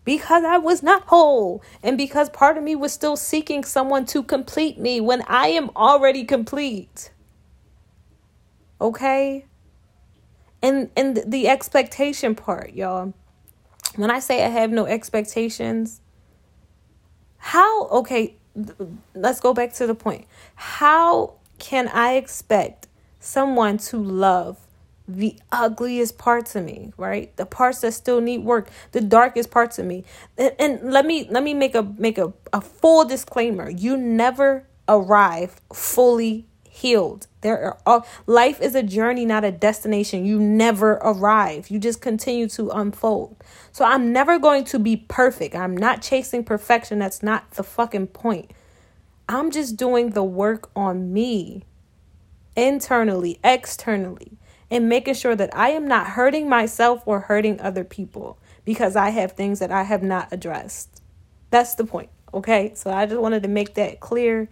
because 0.05 0.45
I 0.45 0.59
was 0.59 0.83
not 0.83 1.05
whole 1.05 1.63
and 1.83 1.97
because 1.97 2.29
part 2.31 2.57
of 2.59 2.65
me 2.65 2.77
was 2.77 2.93
still 2.93 3.17
seeking 3.17 3.65
someone 3.65 4.05
to 4.07 4.23
complete 4.23 4.79
me 4.79 5.01
when 5.01 5.23
I 5.27 5.49
am 5.49 5.71
already 5.75 6.25
complete. 6.25 7.11
Okay? 8.81 9.47
And 10.63 10.91
and 10.97 11.23
the 11.27 11.49
expectation 11.49 12.35
part, 12.35 12.73
y'all. 12.73 13.15
When 13.97 14.11
I 14.11 14.19
say 14.19 14.45
I 14.45 14.49
have 14.49 14.71
no 14.71 14.87
expectations, 14.87 16.01
how 17.39 17.87
okay, 17.89 18.37
let's 19.15 19.41
go 19.41 19.55
back 19.55 19.73
to 19.75 19.87
the 19.87 19.95
point. 19.95 20.27
How 20.55 21.35
can 21.59 21.89
I 21.89 22.15
expect 22.15 22.89
someone 23.21 23.79
to 23.79 23.99
love 23.99 24.64
the 25.07 25.39
ugliest 25.53 26.17
parts 26.19 26.57
of 26.57 26.65
me, 26.65 26.93
right? 26.97 27.35
The 27.37 27.47
parts 27.47 27.81
that 27.81 27.93
still 27.93 28.21
need 28.21 28.39
work, 28.39 28.71
the 28.93 29.01
darkest 29.01 29.51
parts 29.51 29.79
of 29.79 29.87
me. 29.87 30.05
And, 30.39 30.55
and 30.59 30.93
let 30.93 31.05
me 31.05 31.29
let 31.31 31.43
me 31.43 31.55
make 31.55 31.75
a 31.75 31.83
make 31.83 32.19
a, 32.19 32.33
a 32.53 32.61
full 32.61 33.05
disclaimer. 33.05 33.69
You 33.69 33.97
never 33.97 34.67
arrive 34.89 35.61
fully 35.73 36.47
healed. 36.69 37.27
There 37.43 37.63
are 37.63 37.79
all 37.85 38.07
life 38.27 38.61
is 38.61 38.75
a 38.75 38.83
journey, 38.83 39.27
not 39.27 39.45
a 39.45 39.53
destination. 39.53 40.25
You 40.25 40.41
never 40.41 40.95
arrive. 40.95 41.69
You 41.69 41.79
just 41.79 42.01
continue 42.01 42.49
to 42.49 42.71
unfold. 42.71 43.37
So 43.73 43.85
I'm 43.85 44.13
never 44.13 44.39
going 44.39 44.65
to 44.65 44.79
be 44.79 44.97
perfect. 44.97 45.55
I'm 45.55 45.77
not 45.77 46.01
chasing 46.01 46.45
perfection. 46.45 46.99
That's 46.99 47.23
not 47.23 47.51
the 47.53 47.63
fucking 47.63 48.09
point. 48.09 48.51
I'm 49.29 49.51
just 49.51 49.77
doing 49.77 50.11
the 50.11 50.25
work 50.25 50.71
on 50.75 51.13
me 51.13 51.65
internally, 52.57 53.39
externally 53.43 54.39
and 54.75 54.89
making 54.89 55.15
sure 55.15 55.37
that 55.37 55.57
I 55.57 55.69
am 55.71 55.87
not 55.87 56.09
hurting 56.09 56.49
myself 56.49 57.05
or 57.07 57.21
hurting 57.21 57.61
other 57.61 57.85
people 57.85 58.37
because 58.65 58.97
I 58.97 59.11
have 59.11 59.33
things 59.33 59.61
that 59.61 59.71
I 59.71 59.85
have 59.85 60.03
not 60.03 60.33
addressed. 60.33 61.01
That's 61.51 61.77
the 61.77 61.85
point. 61.85 62.11
Okay. 62.35 62.73
So 62.75 62.91
I 62.91 63.07
just 63.07 63.21
wanted 63.21 63.45
to 63.45 63.49
make 63.49 63.75
that 63.75 64.01
clear. 64.01 64.49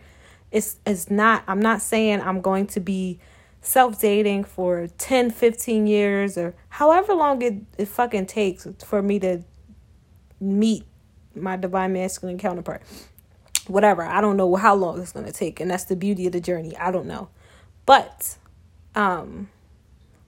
It's 0.53 0.77
it's 0.87 1.11
not 1.11 1.43
I'm 1.49 1.61
not 1.61 1.83
saying 1.83 2.21
I'm 2.21 2.41
going 2.41 2.69
to 2.69 2.79
be 2.79 3.19
self 3.63 4.01
dating 4.01 4.45
for 4.45 4.87
10, 4.97 5.31
15 5.33 5.89
years 5.89 6.39
or 6.39 6.55
however 6.69 7.15
long 7.15 7.43
it, 7.43 7.55
it 7.77 7.89
fucking 7.89 8.27
takes 8.27 8.69
for 8.85 9.03
me 9.03 9.19
to 9.19 9.43
meet 10.41 10.85
my 11.35 11.57
divine 11.57 11.95
masculine 11.95 12.39
counterpart. 12.39 12.83
Whatever. 13.67 14.05
I 14.05 14.21
don't 14.21 14.37
know 14.37 14.55
how 14.55 14.77
long 14.77 15.01
it's 15.01 15.11
gonna 15.11 15.33
take. 15.33 15.59
And 15.59 15.69
that's 15.69 15.85
the 15.85 15.97
beauty 15.97 16.27
of 16.27 16.33
the 16.33 16.41
journey. 16.41 16.77
I 16.77 16.93
don't 16.93 17.07
know. 17.07 17.29
But 17.87 18.37
um 18.95 19.49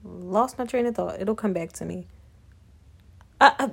lost 0.05 0.57
my 0.57 0.65
train 0.65 0.85
of 0.85 0.95
thought. 0.95 1.19
It'll 1.19 1.35
come 1.35 1.53
back 1.53 1.73
to 1.73 1.85
me. 1.85 2.07
Uh, 3.41 3.51
uh, 3.59 3.67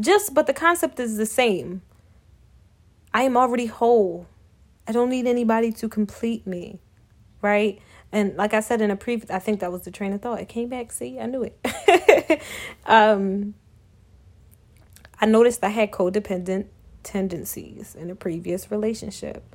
just, 0.00 0.34
but 0.34 0.46
the 0.46 0.52
concept 0.52 1.00
is 1.00 1.16
the 1.16 1.26
same. 1.26 1.82
I 3.12 3.22
am 3.22 3.36
already 3.36 3.66
whole. 3.66 4.26
I 4.86 4.92
don't 4.92 5.10
need 5.10 5.26
anybody 5.26 5.72
to 5.72 5.88
complete 5.88 6.46
me, 6.46 6.78
right? 7.42 7.80
And 8.12 8.36
like 8.36 8.54
I 8.54 8.60
said 8.60 8.80
in 8.80 8.90
a 8.90 8.96
previous, 8.96 9.30
I 9.30 9.38
think 9.38 9.60
that 9.60 9.72
was 9.72 9.82
the 9.82 9.90
train 9.90 10.12
of 10.12 10.22
thought. 10.22 10.40
It 10.40 10.48
came 10.48 10.68
back. 10.68 10.92
See, 10.92 11.18
I 11.18 11.26
knew 11.26 11.42
it. 11.42 12.42
um, 12.86 13.54
I 15.20 15.26
noticed 15.26 15.64
I 15.64 15.70
had 15.70 15.90
codependent 15.90 16.66
tendencies 17.02 17.94
in 17.94 18.10
a 18.10 18.14
previous 18.14 18.70
relationship. 18.70 19.54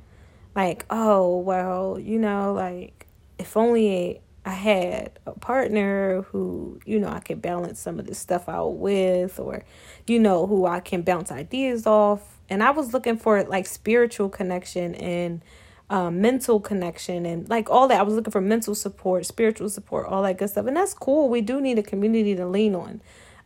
Like, 0.54 0.84
oh, 0.90 1.38
well, 1.38 1.98
you 1.98 2.18
know, 2.18 2.52
like 2.52 3.06
if 3.38 3.56
only 3.56 4.20
I 4.44 4.52
had 4.52 5.18
a 5.26 5.32
partner 5.32 6.22
who, 6.22 6.78
you 6.84 6.98
know, 6.98 7.08
I 7.08 7.20
could 7.20 7.40
balance 7.40 7.80
some 7.80 7.98
of 7.98 8.06
this 8.06 8.18
stuff 8.18 8.48
out 8.48 8.76
with, 8.76 9.38
or, 9.40 9.64
you 10.06 10.18
know, 10.18 10.46
who 10.46 10.66
I 10.66 10.80
can 10.80 11.02
bounce 11.02 11.32
ideas 11.32 11.86
off. 11.86 12.38
And 12.50 12.62
I 12.62 12.70
was 12.70 12.92
looking 12.92 13.16
for 13.16 13.42
like 13.44 13.66
spiritual 13.66 14.28
connection 14.28 14.94
and 14.96 15.42
um, 15.88 16.20
mental 16.20 16.60
connection 16.60 17.24
and 17.24 17.48
like 17.48 17.70
all 17.70 17.88
that. 17.88 18.00
I 18.00 18.02
was 18.02 18.14
looking 18.14 18.32
for 18.32 18.40
mental 18.40 18.74
support, 18.74 19.24
spiritual 19.24 19.70
support, 19.70 20.06
all 20.06 20.22
that 20.22 20.36
good 20.38 20.50
stuff. 20.50 20.66
And 20.66 20.76
that's 20.76 20.92
cool. 20.92 21.28
We 21.28 21.40
do 21.40 21.60
need 21.60 21.78
a 21.78 21.82
community 21.82 22.34
to 22.36 22.46
lean 22.46 22.74
on. 22.74 23.00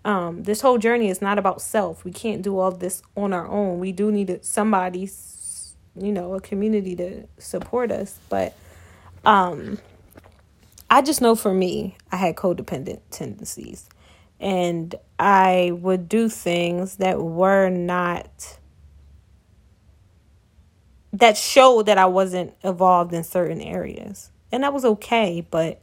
Um, 0.05 0.45
this 0.45 0.61
whole 0.61 0.79
journey 0.79 1.11
is 1.11 1.21
not 1.21 1.39
about 1.39 1.61
self. 1.61 2.05
We 2.05 2.13
can't 2.13 2.43
do 2.43 2.59
all 2.59 2.71
this 2.71 3.03
on 3.17 3.33
our 3.33 3.47
own. 3.47 3.79
We 3.79 3.93
do 3.93 4.11
need 4.11 4.45
somebody, 4.45 5.11
you 5.97 6.13
know, 6.13 6.35
a 6.35 6.41
community 6.41 6.97
to 6.97 7.27
support 7.39 7.93
us. 7.93 8.19
But 8.29 8.55
um, 9.25 9.79
I 10.91 11.03
just 11.03 11.21
know 11.21 11.35
for 11.35 11.53
me, 11.53 11.97
I 12.11 12.17
had 12.17 12.37
codependent 12.37 13.01
tendencies. 13.11 13.89
And 14.41 14.95
I 15.19 15.73
would 15.75 16.09
do 16.09 16.29
things 16.29 16.97
that 16.97 17.21
were 17.21 17.69
not, 17.69 18.59
that 21.13 21.37
showed 21.37 21.87
that 21.87 21.99
I 21.99 22.07
wasn't 22.07 22.55
evolved 22.63 23.13
in 23.13 23.25
certain 23.25 23.61
areas. 23.61 24.31
And 24.53 24.63
that 24.63 24.73
was 24.73 24.85
okay, 24.85 25.47
but 25.51 25.81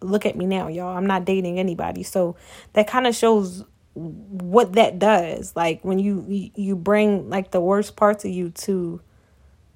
look 0.00 0.24
at 0.24 0.36
me 0.36 0.46
now, 0.46 0.68
y'all. 0.68 0.96
I'm 0.96 1.06
not 1.06 1.24
dating 1.24 1.58
anybody. 1.58 2.02
So 2.02 2.36
that 2.72 2.86
kind 2.86 3.06
of 3.06 3.14
shows 3.14 3.64
what 3.94 4.74
that 4.74 4.98
does. 4.98 5.54
Like 5.56 5.84
when 5.84 5.98
you 5.98 6.24
you 6.54 6.76
bring 6.76 7.28
like 7.28 7.50
the 7.50 7.60
worst 7.60 7.96
parts 7.96 8.24
of 8.24 8.30
you 8.30 8.50
to 8.50 9.00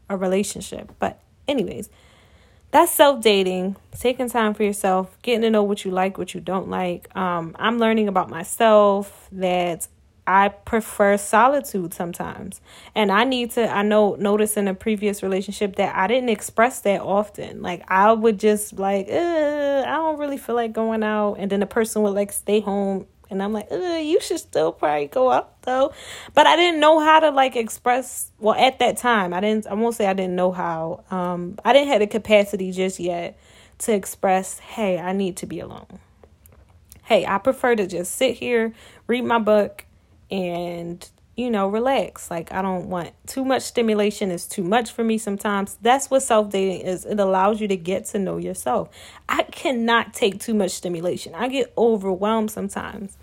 a 0.09 0.17
relationship. 0.17 0.93
But 0.99 1.21
anyways, 1.49 1.91
that's 2.75 2.91
self 2.91 3.21
dating, 3.21 3.77
taking 3.97 4.29
time 4.29 4.53
for 4.53 4.65
yourself, 4.65 5.17
getting 5.23 5.43
to 5.43 5.51
know 5.51 5.63
what 5.63 5.85
you 5.85 5.93
like, 5.93 6.19
what 6.19 6.35
you 6.35 6.41
don't 6.41 6.69
like. 6.69 7.15
Um, 7.17 7.55
I'm 7.57 7.79
learning 7.79 8.09
about 8.09 8.31
myself 8.31 9.29
that 9.31 9.87
I 10.27 10.49
prefer 10.49 11.17
solitude 11.17 11.95
sometimes. 11.95 12.61
And 12.97 13.13
I 13.13 13.23
need 13.23 13.53
to 13.53 13.71
I 13.71 13.83
know 13.83 14.17
notice 14.17 14.57
in 14.57 14.67
a 14.67 14.75
previous 14.75 15.23
relationship 15.23 15.77
that 15.77 15.95
I 15.95 16.09
didn't 16.09 16.31
express 16.31 16.81
that 16.81 17.01
often. 17.01 17.63
Like 17.63 17.89
I 17.89 18.11
would 18.11 18.41
just 18.41 18.73
like, 18.77 19.09
I 19.09 19.85
don't 19.85 20.19
really 20.19 20.37
feel 20.37 20.57
like 20.57 20.73
going 20.73 21.05
out 21.05 21.35
and 21.35 21.53
then 21.53 21.61
the 21.61 21.67
person 21.67 22.03
would 22.03 22.15
like 22.15 22.33
stay 22.33 22.59
home 22.59 23.07
and 23.35 23.43
I'm 23.43 23.53
like, 23.53 23.69
you 23.71 24.19
should 24.21 24.39
still 24.39 24.73
probably 24.73 25.09
go 25.09 25.31
out 25.31 25.61
though. 25.63 25.93
But 26.33 26.47
I 26.47 26.57
didn't 26.57 26.81
know 26.81 27.01
how 27.01 27.21
to 27.21 27.31
like 27.31 27.57
express. 27.57 28.31
Well, 28.39 28.55
at 28.55 28.79
that 28.79 28.97
time, 28.97 29.35
I 29.35 29.41
didn't. 29.41 29.67
I 29.67 29.75
won't 29.75 29.95
say 29.95 30.07
I 30.07 30.15
didn't 30.15 30.37
know 30.37 30.53
how. 30.53 31.05
Um, 31.11 31.59
I 31.65 31.73
didn't 31.73 31.89
have 31.89 32.01
the 32.01 32.07
capacity 32.07 32.71
just 32.73 32.99
yet 32.99 33.39
to 33.79 33.93
express. 33.93 34.59
Hey, 34.59 34.99
I 34.99 35.13
need 35.13 35.37
to 35.39 35.47
be 35.47 35.61
alone. 35.61 35.99
Hey, 37.03 37.27
I 37.27 37.39
prefer 37.39 37.77
to 37.77 37.87
just 37.87 38.15
sit 38.15 38.37
here, 38.37 38.73
read 39.07 39.25
my 39.25 39.39
book, 39.39 39.85
and 40.31 41.07
you 41.37 41.51
know, 41.51 41.69
relax. 41.69 42.31
Like 42.31 42.53
I 42.53 42.63
don't 42.63 42.89
want 42.89 43.11
too 43.27 43.45
much 43.45 43.63
stimulation 43.63 44.31
is 44.31 44.47
too 44.47 44.63
much 44.63 44.91
for 44.91 45.03
me 45.05 45.19
sometimes. 45.19 45.77
That's 45.83 46.11
what 46.11 46.23
self-dating 46.23 46.87
is. 46.87 47.05
It 47.05 47.19
allows 47.19 47.61
you 47.61 47.69
to 47.69 47.77
get 47.77 48.07
to 48.07 48.19
know 48.19 48.37
yourself. 48.37 48.89
I 49.29 49.43
cannot 49.43 50.15
take 50.15 50.41
too 50.41 50.55
much 50.55 50.71
stimulation. 50.71 51.35
I 51.35 51.49
get 51.49 51.73
overwhelmed 51.77 52.51
sometimes. 52.51 53.17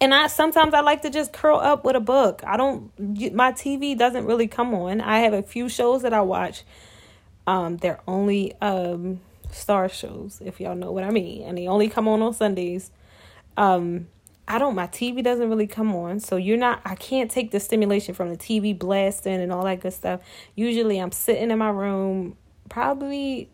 And 0.00 0.12
I 0.12 0.26
sometimes 0.26 0.74
I 0.74 0.80
like 0.80 1.02
to 1.02 1.10
just 1.10 1.32
curl 1.32 1.58
up 1.58 1.84
with 1.84 1.96
a 1.96 2.00
book. 2.00 2.42
I 2.46 2.56
don't 2.56 2.90
my 3.32 3.52
TV 3.52 3.96
doesn't 3.96 4.26
really 4.26 4.48
come 4.48 4.74
on. 4.74 5.00
I 5.00 5.20
have 5.20 5.32
a 5.32 5.42
few 5.42 5.68
shows 5.68 6.02
that 6.02 6.12
I 6.12 6.20
watch. 6.20 6.64
Um 7.46 7.76
they're 7.78 8.00
only 8.06 8.54
um 8.60 9.20
star 9.50 9.88
shows 9.88 10.40
if 10.44 10.60
y'all 10.60 10.74
know 10.74 10.92
what 10.92 11.04
I 11.04 11.10
mean, 11.10 11.42
and 11.42 11.56
they 11.56 11.66
only 11.68 11.88
come 11.88 12.08
on 12.08 12.22
on 12.22 12.34
Sundays. 12.34 12.90
Um 13.56 14.08
I 14.46 14.58
don't 14.58 14.74
my 14.74 14.88
TV 14.88 15.22
doesn't 15.22 15.48
really 15.48 15.66
come 15.66 15.94
on. 15.94 16.20
So 16.20 16.36
you're 16.36 16.58
not 16.58 16.82
I 16.84 16.96
can't 16.96 17.30
take 17.30 17.50
the 17.50 17.60
stimulation 17.60 18.14
from 18.14 18.30
the 18.30 18.36
TV 18.36 18.78
blasting 18.78 19.40
and 19.40 19.52
all 19.52 19.64
that 19.64 19.80
good 19.80 19.94
stuff. 19.94 20.20
Usually 20.54 20.98
I'm 20.98 21.12
sitting 21.12 21.50
in 21.50 21.58
my 21.58 21.70
room 21.70 22.36
probably 22.68 23.48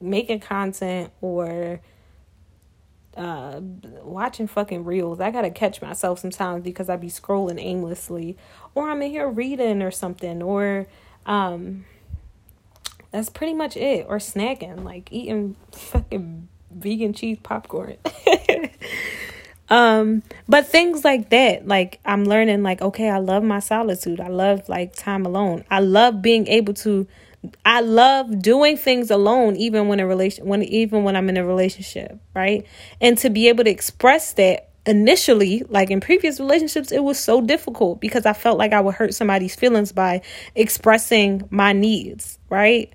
making 0.00 0.40
content 0.40 1.12
or 1.20 1.80
uh 3.16 3.60
watching 4.02 4.46
fucking 4.46 4.84
reels. 4.84 5.20
I 5.20 5.30
gotta 5.30 5.50
catch 5.50 5.80
myself 5.80 6.18
sometimes 6.18 6.64
because 6.64 6.88
I 6.88 6.96
be 6.96 7.08
scrolling 7.08 7.60
aimlessly. 7.60 8.36
Or 8.74 8.90
I'm 8.90 9.02
in 9.02 9.10
here 9.10 9.28
reading 9.28 9.82
or 9.82 9.90
something. 9.90 10.42
Or 10.42 10.86
um 11.26 11.84
that's 13.10 13.30
pretty 13.30 13.54
much 13.54 13.76
it. 13.76 14.06
Or 14.08 14.18
snacking, 14.18 14.84
like 14.84 15.12
eating 15.12 15.56
fucking 15.72 16.48
vegan 16.70 17.12
cheese 17.12 17.38
popcorn. 17.42 17.96
um 19.70 20.22
but 20.46 20.66
things 20.66 21.04
like 21.04 21.30
that 21.30 21.66
like 21.66 21.98
i'm 22.04 22.24
learning 22.26 22.62
like 22.62 22.82
okay 22.82 23.08
i 23.08 23.16
love 23.16 23.42
my 23.42 23.58
solitude 23.58 24.20
i 24.20 24.28
love 24.28 24.68
like 24.68 24.94
time 24.94 25.24
alone 25.24 25.64
i 25.70 25.80
love 25.80 26.20
being 26.20 26.46
able 26.48 26.74
to 26.74 27.06
i 27.64 27.80
love 27.80 28.40
doing 28.40 28.76
things 28.76 29.10
alone 29.10 29.56
even 29.56 29.88
when 29.88 30.00
a 30.00 30.06
relation 30.06 30.46
when 30.46 30.62
even 30.62 31.04
when 31.04 31.16
i'm 31.16 31.28
in 31.28 31.36
a 31.36 31.44
relationship 31.44 32.18
right? 32.34 32.66
And 33.00 33.16
to 33.18 33.30
be 33.30 33.48
able 33.48 33.64
to 33.64 33.70
express 33.70 34.32
that 34.34 34.70
initially 34.86 35.62
like 35.68 35.90
in 35.90 36.00
previous 36.00 36.38
relationships 36.38 36.92
it 36.92 37.02
was 37.02 37.18
so 37.18 37.40
difficult 37.40 38.00
because 38.00 38.26
i 38.26 38.34
felt 38.34 38.58
like 38.58 38.72
i 38.74 38.80
would 38.80 38.94
hurt 38.94 39.14
somebody's 39.14 39.54
feelings 39.54 39.92
by 39.92 40.20
expressing 40.54 41.42
my 41.50 41.72
needs 41.72 42.38
right 42.50 42.92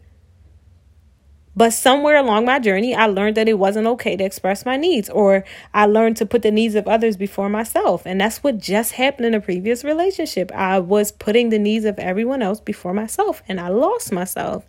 but 1.59 1.73
somewhere 1.73 2.15
along 2.15 2.45
my 2.45 2.57
journey, 2.57 2.95
I 2.95 3.07
learned 3.07 3.35
that 3.35 3.49
it 3.49 3.59
wasn't 3.59 3.85
okay 3.85 4.15
to 4.15 4.23
express 4.23 4.65
my 4.65 4.77
needs, 4.77 5.09
or 5.09 5.43
I 5.73 5.87
learned 5.87 6.15
to 6.17 6.25
put 6.25 6.41
the 6.41 6.51
needs 6.51 6.73
of 6.73 6.87
others 6.87 7.17
before 7.17 7.49
myself. 7.49 8.05
And 8.05 8.21
that's 8.21 8.41
what 8.41 8.59
just 8.59 8.93
happened 8.93 9.25
in 9.25 9.33
a 9.33 9.41
previous 9.41 9.83
relationship. 9.83 10.53
I 10.53 10.79
was 10.79 11.11
putting 11.11 11.49
the 11.49 11.59
needs 11.59 11.83
of 11.83 11.99
everyone 11.99 12.41
else 12.41 12.61
before 12.61 12.93
myself, 12.93 13.43
and 13.49 13.59
I 13.59 13.67
lost 13.67 14.13
myself. 14.13 14.65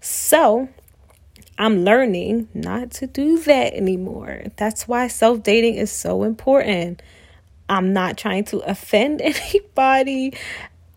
So 0.00 0.70
I'm 1.58 1.84
learning 1.84 2.48
not 2.54 2.92
to 2.92 3.06
do 3.06 3.38
that 3.40 3.74
anymore. 3.74 4.44
That's 4.56 4.88
why 4.88 5.08
self 5.08 5.42
dating 5.42 5.74
is 5.74 5.92
so 5.92 6.22
important. 6.22 7.02
I'm 7.68 7.92
not 7.92 8.16
trying 8.16 8.44
to 8.44 8.60
offend 8.60 9.20
anybody. 9.22 10.32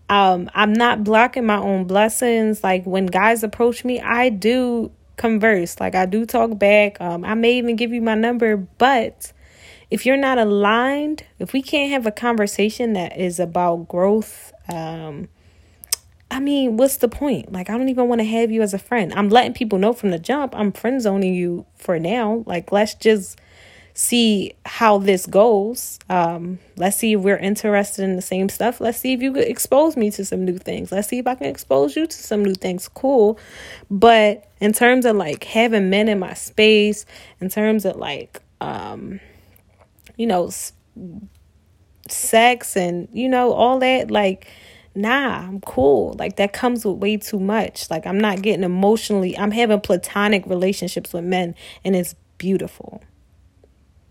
Um, 0.07 0.49
I'm 0.53 0.71
not 0.71 1.03
blocking 1.03 1.45
my 1.45 1.57
own 1.57 1.87
blessings. 1.87 2.63
Like 2.63 2.85
when 2.85 3.07
guys 3.07 3.43
approach 3.43 3.83
me, 3.83 3.99
I 3.99 4.29
do 4.29 4.91
converse. 5.17 5.79
Like 5.79 5.95
I 5.95 6.05
do 6.05 6.25
talk 6.25 6.57
back. 6.57 6.99
Um, 6.99 7.23
I 7.25 7.33
may 7.33 7.57
even 7.57 7.75
give 7.75 7.93
you 7.93 8.01
my 8.01 8.15
number, 8.15 8.57
but 8.57 9.31
if 9.91 10.05
you're 10.05 10.17
not 10.17 10.37
aligned, 10.37 11.23
if 11.39 11.53
we 11.53 11.61
can't 11.61 11.91
have 11.91 12.05
a 12.05 12.11
conversation 12.11 12.93
that 12.93 13.17
is 13.17 13.39
about 13.39 13.87
growth, 13.87 14.53
um, 14.67 15.27
I 16.31 16.39
mean, 16.39 16.75
what's 16.75 16.97
the 16.97 17.07
point? 17.07 17.51
Like, 17.51 17.69
I 17.69 17.77
don't 17.77 17.89
even 17.89 18.09
want 18.09 18.19
to 18.19 18.25
have 18.25 18.51
you 18.51 18.61
as 18.61 18.73
a 18.73 18.79
friend. 18.79 19.13
I'm 19.13 19.29
letting 19.29 19.53
people 19.53 19.77
know 19.77 19.93
from 19.93 20.09
the 20.09 20.19
jump. 20.19 20.55
I'm 20.55 20.71
friend 20.71 21.01
zoning 21.01 21.35
you 21.35 21.65
for 21.75 21.99
now. 21.99 22.43
Like, 22.47 22.71
let's 22.71 22.95
just 22.95 23.39
see 23.97 24.53
how 24.65 24.97
this 24.97 25.25
goes. 25.25 25.97
Um, 26.09 26.59
let's 26.75 26.97
see 26.97 27.13
if 27.13 27.21
we're 27.21 27.37
interested 27.37 28.03
in 28.03 28.17
the 28.17 28.21
same 28.21 28.49
stuff. 28.49 28.81
Let's 28.81 28.97
see 28.97 29.13
if 29.13 29.21
you 29.21 29.31
could 29.31 29.47
expose 29.47 29.95
me 29.95 30.11
to 30.11 30.25
some 30.25 30.43
new 30.43 30.57
things. 30.57 30.91
Let's 30.91 31.07
see 31.07 31.17
if 31.17 31.25
I 31.25 31.35
can 31.35 31.47
expose 31.47 31.95
you 31.95 32.05
to 32.05 32.15
some 32.15 32.43
new 32.43 32.55
things. 32.55 32.89
Cool. 32.89 33.39
But 33.89 34.51
in 34.59 34.73
terms 34.73 35.05
of 35.05 35.15
like 35.15 35.45
having 35.45 35.89
men 35.89 36.09
in 36.09 36.19
my 36.19 36.33
space, 36.33 37.05
in 37.39 37.49
terms 37.49 37.85
of 37.85 37.95
like, 37.95 38.41
um, 38.59 39.21
you 40.17 40.27
know, 40.27 40.47
s- 40.47 40.73
sex 42.09 42.75
and, 42.75 43.07
you 43.13 43.29
know, 43.29 43.53
all 43.53 43.79
that, 43.79 44.11
like, 44.11 44.45
nah, 44.93 45.37
I'm 45.37 45.61
cool. 45.61 46.17
Like 46.19 46.35
that 46.35 46.51
comes 46.51 46.83
with 46.83 46.97
way 46.97 47.15
too 47.15 47.39
much. 47.39 47.89
Like 47.89 48.05
I'm 48.05 48.19
not 48.19 48.41
getting 48.41 48.65
emotionally, 48.65 49.37
I'm 49.37 49.51
having 49.51 49.79
platonic 49.79 50.45
relationships 50.47 51.13
with 51.13 51.23
men 51.23 51.55
and 51.85 51.95
it's 51.95 52.13
beautiful 52.37 53.01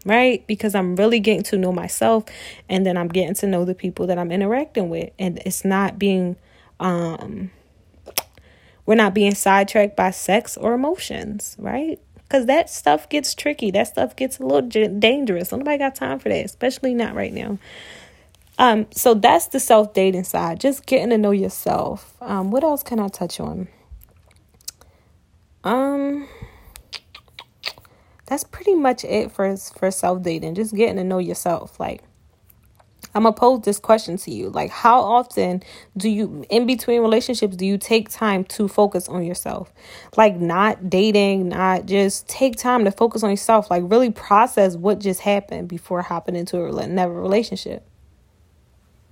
right? 0.05 0.47
Because 0.47 0.75
I'm 0.75 0.97
really 0.97 1.21
getting 1.21 1.43
to 1.45 1.59
know 1.59 1.73
myself 1.73 2.25
and 2.69 2.85
then 2.85 2.97
I'm 2.97 3.09
getting 3.09 3.35
to 3.37 3.47
know 3.47 3.65
the 3.65 3.75
people 3.75 4.07
that 4.07 4.19
I'm 4.19 4.31
interacting 4.31 4.89
with. 4.89 5.11
And 5.19 5.39
it's 5.45 5.65
not 5.65 5.99
being, 5.99 6.37
um, 6.81 7.51
we're 8.87 8.95
not 8.95 9.15
being 9.15 9.35
sidetracked 9.35 9.97
by 9.97 10.11
sex 10.11 10.57
or 10.57 10.75
emotions, 10.75 11.57
right? 11.59 11.99
Because 12.15 12.47
that 12.47 12.71
stuff 12.71 13.09
gets 13.09 13.35
tricky. 13.35 13.71
That 13.71 13.89
stuff 13.89 14.17
gets 14.17 14.39
a 14.39 14.43
little 14.45 14.69
dangerous. 14.99 15.53
Nobody 15.53 15.79
got 15.79 15.95
time 15.95 16.19
for 16.19 16.29
that, 16.29 16.45
especially 16.45 16.95
not 16.95 17.15
right 17.15 17.33
now. 17.33 17.59
Um, 18.59 18.87
so 18.93 19.15
that's 19.15 19.49
the 19.49 19.59
self 19.59 19.95
dating 19.95 20.25
side, 20.25 20.61
just 20.61 20.87
getting 20.87 21.11
to 21.11 21.19
know 21.19 21.33
yourself. 21.33 22.15
Um, 22.21 22.51
what 22.51 22.63
else 22.63 22.83
can 22.83 23.01
I 23.01 23.09
touch 23.09 23.41
on? 23.41 23.69
Um, 25.65 26.29
that's 28.35 28.43
pretty 28.43 28.75
much 28.75 29.05
it 29.05 29.31
for 29.31 29.57
for 29.57 29.93
self 29.93 30.23
dating. 30.23 30.57
Just 30.57 30.75
getting 30.75 30.97
to 30.97 31.05
know 31.05 31.19
yourself. 31.19 31.79
Like 31.79 32.03
I'm 33.15 33.23
gonna 33.23 33.33
pose 33.33 33.61
this 33.61 33.79
question 33.79 34.17
to 34.17 34.33
you. 34.33 34.51
Like, 34.51 34.71
how 34.71 35.01
often 35.01 35.63
do 35.97 36.09
you, 36.09 36.45
in 36.51 36.67
between 36.67 37.01
relationships, 37.01 37.55
do 37.55 37.65
you 37.65 37.79
take 37.79 38.09
time 38.09 38.43
to 38.45 38.67
focus 38.67 39.09
on 39.09 39.23
yourself? 39.25 39.73
Like, 40.17 40.37
not 40.37 40.91
dating, 40.91 41.51
not 41.51 41.87
just 41.87 42.27
take 42.27 42.57
time 42.57 42.85
to 42.87 42.91
focus 42.91 43.23
on 43.23 43.31
yourself. 43.31 43.71
Like, 43.71 43.85
really 43.87 44.11
process 44.11 44.75
what 44.75 44.99
just 44.99 45.21
happened 45.21 45.69
before 45.69 46.03
hopping 46.03 46.35
into 46.35 46.59
a 46.59 46.75
another 46.75 47.13
relationship. 47.13 47.87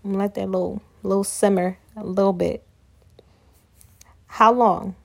Let 0.02 0.35
that 0.35 0.48
little, 0.48 0.82
little 1.04 1.22
simmer 1.22 1.78
a 1.96 2.02
little 2.02 2.32
bit. 2.32 2.64
How 4.26 4.52
long? 4.52 4.96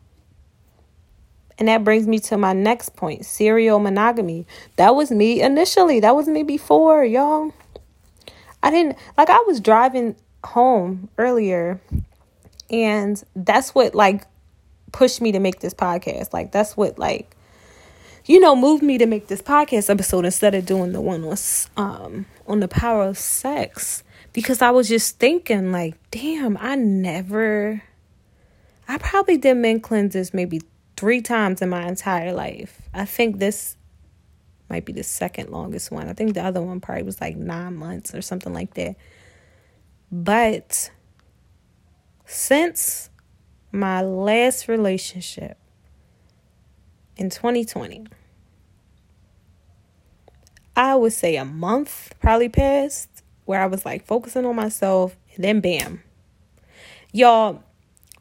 And 1.60 1.68
that 1.68 1.84
brings 1.84 2.08
me 2.08 2.20
to 2.20 2.38
my 2.38 2.54
next 2.54 2.96
point 2.96 3.26
serial 3.26 3.80
monogamy. 3.80 4.46
That 4.76 4.96
was 4.96 5.12
me 5.12 5.42
initially. 5.42 6.00
That 6.00 6.16
was 6.16 6.28
me 6.28 6.44
before, 6.44 7.04
y'all. 7.04 7.52
I 8.62 8.72
didn't, 8.72 8.98
like, 9.18 9.30
I 9.30 9.44
was 9.48 9.60
driving 9.60 10.16
home 10.44 11.10
earlier, 11.18 11.80
and 12.70 13.22
that's 13.36 13.74
what, 13.74 13.96
like, 13.96 14.26
pushed 14.92 15.22
me 15.22 15.32
to 15.32 15.40
make 15.40 15.60
this 15.60 15.74
podcast. 15.74 16.34
Like, 16.34 16.52
that's 16.52 16.76
what, 16.76 17.00
like, 17.00 17.36
you 18.28 18.40
know, 18.40 18.56
moved 18.56 18.84
me 18.84 18.98
to 18.98 19.06
make 19.06 19.28
this 19.28 19.42
podcast 19.42 19.90
episode 19.90 20.26
instead 20.26 20.54
of 20.54 20.66
doing 20.66 20.92
the 20.92 21.02
one 21.02 21.26
was 21.26 21.70
um 21.78 22.26
on 22.46 22.60
the 22.60 22.68
power 22.68 23.04
of 23.04 23.18
sex 23.18 24.04
because 24.34 24.62
I 24.62 24.70
was 24.72 24.90
just 24.90 25.18
thinking 25.18 25.72
like, 25.72 25.96
damn, 26.12 26.58
I 26.58 26.76
never 26.76 27.82
I 28.88 28.98
probably 28.98 29.38
did 29.38 29.56
men 29.56 29.80
cleanses 29.80 30.34
maybe 30.34 30.62
three 30.98 31.22
times 31.22 31.62
in 31.62 31.70
my 31.70 31.88
entire 31.88 32.34
life. 32.34 32.82
I 32.94 33.06
think 33.06 33.40
this 33.40 33.78
might 34.70 34.84
be 34.84 34.92
the 34.92 35.04
second 35.04 35.50
longest 35.50 35.92
one. 35.92 36.10
I 36.10 36.14
think 36.14 36.34
the 36.34 36.44
other 36.44 36.62
one 36.62 36.82
probably 36.82 37.04
was 37.04 37.22
like 37.22 37.38
nine 37.38 37.76
months 37.76 38.14
or 38.14 38.22
something 38.22 38.54
like 38.54 38.74
that. 38.74 38.96
But 40.12 40.90
since 42.26 43.10
my 43.72 44.02
last 44.02 44.68
relationship 44.68 45.58
in 47.16 47.30
2020, 47.30 48.08
I 50.76 50.96
would 50.96 51.14
say 51.14 51.38
a 51.38 51.46
month 51.46 52.14
probably 52.20 52.50
passed 52.50 53.24
where 53.46 53.62
I 53.62 53.66
was 53.68 53.86
like 53.86 54.06
focusing 54.06 54.46
on 54.46 54.56
myself, 54.56 55.16
and 55.36 55.44
then 55.44 55.62
bam. 55.62 56.04
Y'all, 57.14 57.64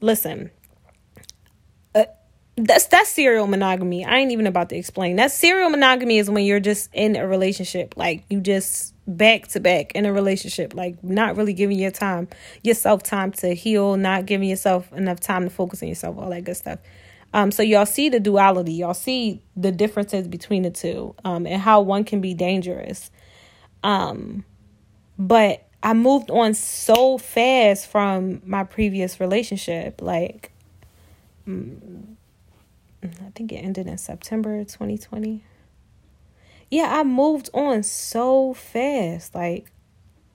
listen, 0.00 0.50
that's 2.56 2.86
that's 2.86 3.10
serial 3.10 3.46
monogamy. 3.46 4.04
I 4.04 4.16
ain't 4.16 4.32
even 4.32 4.46
about 4.46 4.70
to 4.70 4.76
explain. 4.76 5.16
That 5.16 5.30
serial 5.30 5.68
monogamy 5.68 6.18
is 6.18 6.30
when 6.30 6.44
you're 6.44 6.60
just 6.60 6.88
in 6.94 7.14
a 7.14 7.26
relationship, 7.26 7.94
like 7.96 8.24
you 8.30 8.40
just 8.40 8.94
back 9.06 9.48
to 9.48 9.60
back 9.60 9.92
in 9.92 10.06
a 10.06 10.12
relationship, 10.12 10.74
like 10.74 11.02
not 11.04 11.36
really 11.36 11.52
giving 11.52 11.78
your 11.78 11.90
time, 11.90 12.28
yourself 12.62 13.02
time 13.02 13.30
to 13.32 13.54
heal, 13.54 13.96
not 13.96 14.24
giving 14.24 14.48
yourself 14.48 14.90
enough 14.94 15.20
time 15.20 15.44
to 15.44 15.50
focus 15.50 15.82
on 15.82 15.88
yourself, 15.88 16.16
all 16.18 16.30
that 16.30 16.44
good 16.44 16.56
stuff. 16.56 16.78
Um, 17.34 17.50
so 17.50 17.62
y'all 17.62 17.84
see 17.84 18.08
the 18.08 18.20
duality, 18.20 18.72
y'all 18.72 18.94
see 18.94 19.42
the 19.54 19.70
differences 19.70 20.26
between 20.26 20.62
the 20.62 20.70
two, 20.70 21.14
um, 21.24 21.46
and 21.46 21.60
how 21.60 21.82
one 21.82 22.04
can 22.04 22.22
be 22.22 22.32
dangerous. 22.32 23.10
Um, 23.82 24.44
but 25.18 25.68
I 25.82 25.92
moved 25.92 26.30
on 26.30 26.54
so 26.54 27.18
fast 27.18 27.86
from 27.88 28.40
my 28.46 28.64
previous 28.64 29.20
relationship, 29.20 30.00
like. 30.00 30.52
Mm, 31.46 32.15
I 33.02 33.30
think 33.34 33.52
it 33.52 33.56
ended 33.56 33.86
in 33.86 33.98
September 33.98 34.58
2020. 34.64 35.44
Yeah, 36.70 36.98
I 36.98 37.04
moved 37.04 37.50
on 37.54 37.82
so 37.82 38.54
fast, 38.54 39.34
like 39.34 39.70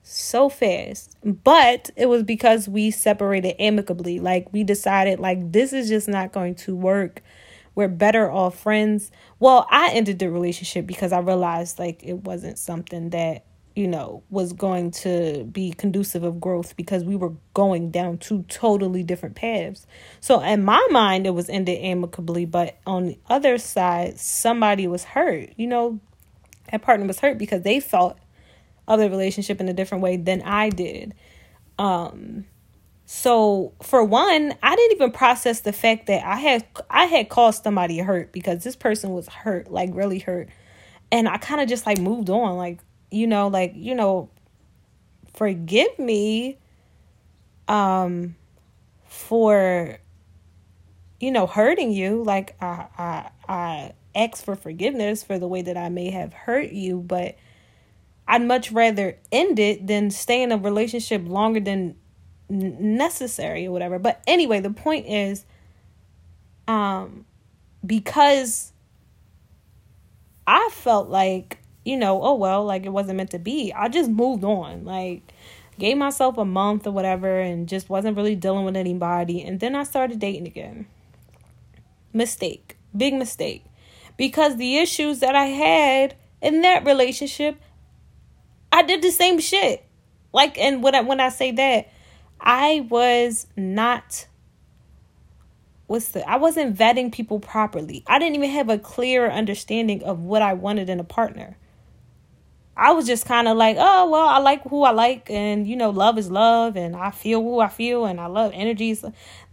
so 0.02 0.48
fast. 0.48 1.16
But 1.22 1.90
it 1.96 2.06
was 2.06 2.22
because 2.22 2.68
we 2.68 2.90
separated 2.90 3.60
amicably. 3.60 4.20
Like 4.20 4.52
we 4.52 4.64
decided 4.64 5.20
like 5.20 5.52
this 5.52 5.72
is 5.72 5.88
just 5.88 6.08
not 6.08 6.32
going 6.32 6.54
to 6.56 6.74
work. 6.74 7.22
We're 7.74 7.88
better 7.88 8.30
off 8.30 8.58
friends. 8.58 9.10
Well, 9.38 9.66
I 9.70 9.90
ended 9.92 10.18
the 10.18 10.30
relationship 10.30 10.86
because 10.86 11.12
I 11.12 11.20
realized 11.20 11.78
like 11.78 12.02
it 12.02 12.24
wasn't 12.24 12.58
something 12.58 13.10
that 13.10 13.44
you 13.74 13.88
know, 13.88 14.22
was 14.30 14.52
going 14.52 14.90
to 14.90 15.44
be 15.44 15.72
conducive 15.72 16.22
of 16.22 16.40
growth 16.40 16.76
because 16.76 17.04
we 17.04 17.16
were 17.16 17.32
going 17.54 17.90
down 17.90 18.18
two 18.18 18.44
totally 18.48 19.02
different 19.02 19.34
paths. 19.34 19.86
So 20.20 20.40
in 20.40 20.64
my 20.64 20.86
mind, 20.90 21.26
it 21.26 21.30
was 21.30 21.48
ended 21.48 21.78
amicably, 21.80 22.44
but 22.44 22.78
on 22.86 23.06
the 23.06 23.18
other 23.28 23.58
side, 23.58 24.18
somebody 24.18 24.86
was 24.86 25.04
hurt. 25.04 25.50
You 25.56 25.66
know, 25.66 26.00
that 26.70 26.82
partner 26.82 27.06
was 27.06 27.20
hurt 27.20 27.38
because 27.38 27.62
they 27.62 27.80
thought 27.80 28.18
of 28.86 28.98
the 28.98 29.08
relationship 29.08 29.60
in 29.60 29.68
a 29.68 29.72
different 29.72 30.02
way 30.02 30.16
than 30.16 30.42
I 30.42 30.68
did. 30.68 31.14
Um, 31.78 32.46
so 33.06 33.74
for 33.82 34.04
one, 34.04 34.54
I 34.62 34.76
didn't 34.76 34.96
even 34.96 35.12
process 35.12 35.60
the 35.60 35.72
fact 35.72 36.06
that 36.06 36.24
I 36.24 36.36
had 36.36 36.66
I 36.88 37.04
had 37.04 37.28
caused 37.28 37.62
somebody 37.62 37.98
hurt 37.98 38.32
because 38.32 38.64
this 38.64 38.76
person 38.76 39.10
was 39.10 39.28
hurt, 39.28 39.70
like 39.70 39.90
really 39.92 40.18
hurt. 40.18 40.48
And 41.10 41.28
I 41.28 41.36
kind 41.36 41.60
of 41.60 41.68
just 41.68 41.84
like 41.84 41.98
moved 41.98 42.30
on, 42.30 42.56
like 42.56 42.78
you 43.12 43.26
know, 43.26 43.48
like, 43.48 43.72
you 43.74 43.94
know, 43.94 44.30
forgive 45.34 45.98
me 45.98 46.58
um 47.68 48.34
for 49.06 49.96
you 51.20 51.30
know 51.30 51.46
hurting 51.46 51.92
you 51.92 52.22
like 52.22 52.54
I 52.60 52.86
I 52.98 53.30
I 53.48 53.92
ask 54.14 54.44
for 54.44 54.56
forgiveness 54.56 55.22
for 55.22 55.38
the 55.38 55.48
way 55.48 55.62
that 55.62 55.76
I 55.76 55.88
may 55.88 56.10
have 56.10 56.34
hurt 56.34 56.70
you, 56.72 56.98
but 57.00 57.36
I'd 58.28 58.42
much 58.42 58.70
rather 58.72 59.18
end 59.30 59.58
it 59.58 59.86
than 59.86 60.10
stay 60.10 60.42
in 60.42 60.52
a 60.52 60.58
relationship 60.58 61.22
longer 61.26 61.60
than 61.60 61.96
necessary 62.48 63.66
or 63.66 63.72
whatever. 63.72 63.98
But 63.98 64.22
anyway, 64.26 64.60
the 64.60 64.70
point 64.70 65.06
is 65.06 65.46
um 66.68 67.24
because 67.84 68.72
I 70.46 70.68
felt 70.72 71.08
like 71.08 71.58
you 71.84 71.96
know, 71.96 72.22
oh 72.22 72.34
well, 72.34 72.64
like 72.64 72.84
it 72.84 72.90
wasn't 72.90 73.16
meant 73.16 73.30
to 73.30 73.38
be. 73.38 73.72
I 73.72 73.88
just 73.88 74.10
moved 74.10 74.44
on. 74.44 74.84
Like 74.84 75.32
gave 75.78 75.96
myself 75.96 76.38
a 76.38 76.44
month 76.44 76.86
or 76.86 76.92
whatever 76.92 77.40
and 77.40 77.68
just 77.68 77.88
wasn't 77.88 78.16
really 78.16 78.36
dealing 78.36 78.64
with 78.64 78.76
anybody 78.76 79.42
and 79.42 79.58
then 79.60 79.74
I 79.74 79.84
started 79.84 80.18
dating 80.18 80.46
again. 80.46 80.86
Mistake. 82.12 82.76
Big 82.96 83.14
mistake. 83.14 83.64
Because 84.16 84.56
the 84.56 84.78
issues 84.78 85.20
that 85.20 85.34
I 85.34 85.46
had 85.46 86.14
in 86.40 86.60
that 86.62 86.84
relationship 86.84 87.60
I 88.70 88.82
did 88.82 89.02
the 89.02 89.10
same 89.10 89.38
shit. 89.40 89.84
Like 90.32 90.58
and 90.58 90.82
when 90.82 90.94
I 90.94 91.00
when 91.00 91.20
I 91.20 91.30
say 91.30 91.52
that 91.52 91.88
I 92.40 92.86
was 92.88 93.46
not 93.56 94.26
what's 95.86 96.08
the 96.08 96.28
I 96.28 96.36
wasn't 96.36 96.76
vetting 96.76 97.12
people 97.12 97.40
properly. 97.40 98.04
I 98.06 98.18
didn't 98.18 98.36
even 98.36 98.50
have 98.50 98.68
a 98.68 98.78
clear 98.78 99.30
understanding 99.30 100.02
of 100.04 100.20
what 100.20 100.42
I 100.42 100.52
wanted 100.52 100.90
in 100.90 101.00
a 101.00 101.04
partner. 101.04 101.56
I 102.82 102.90
was 102.90 103.06
just 103.06 103.26
kind 103.26 103.46
of 103.46 103.56
like, 103.56 103.76
oh, 103.78 104.10
well, 104.10 104.26
I 104.26 104.38
like 104.38 104.64
who 104.64 104.82
I 104.82 104.90
like, 104.90 105.30
and 105.30 105.68
you 105.68 105.76
know, 105.76 105.90
love 105.90 106.18
is 106.18 106.32
love, 106.32 106.76
and 106.76 106.96
I 106.96 107.12
feel 107.12 107.40
who 107.40 107.60
I 107.60 107.68
feel, 107.68 108.06
and 108.06 108.20
I 108.20 108.26
love 108.26 108.50
energies. 108.52 109.04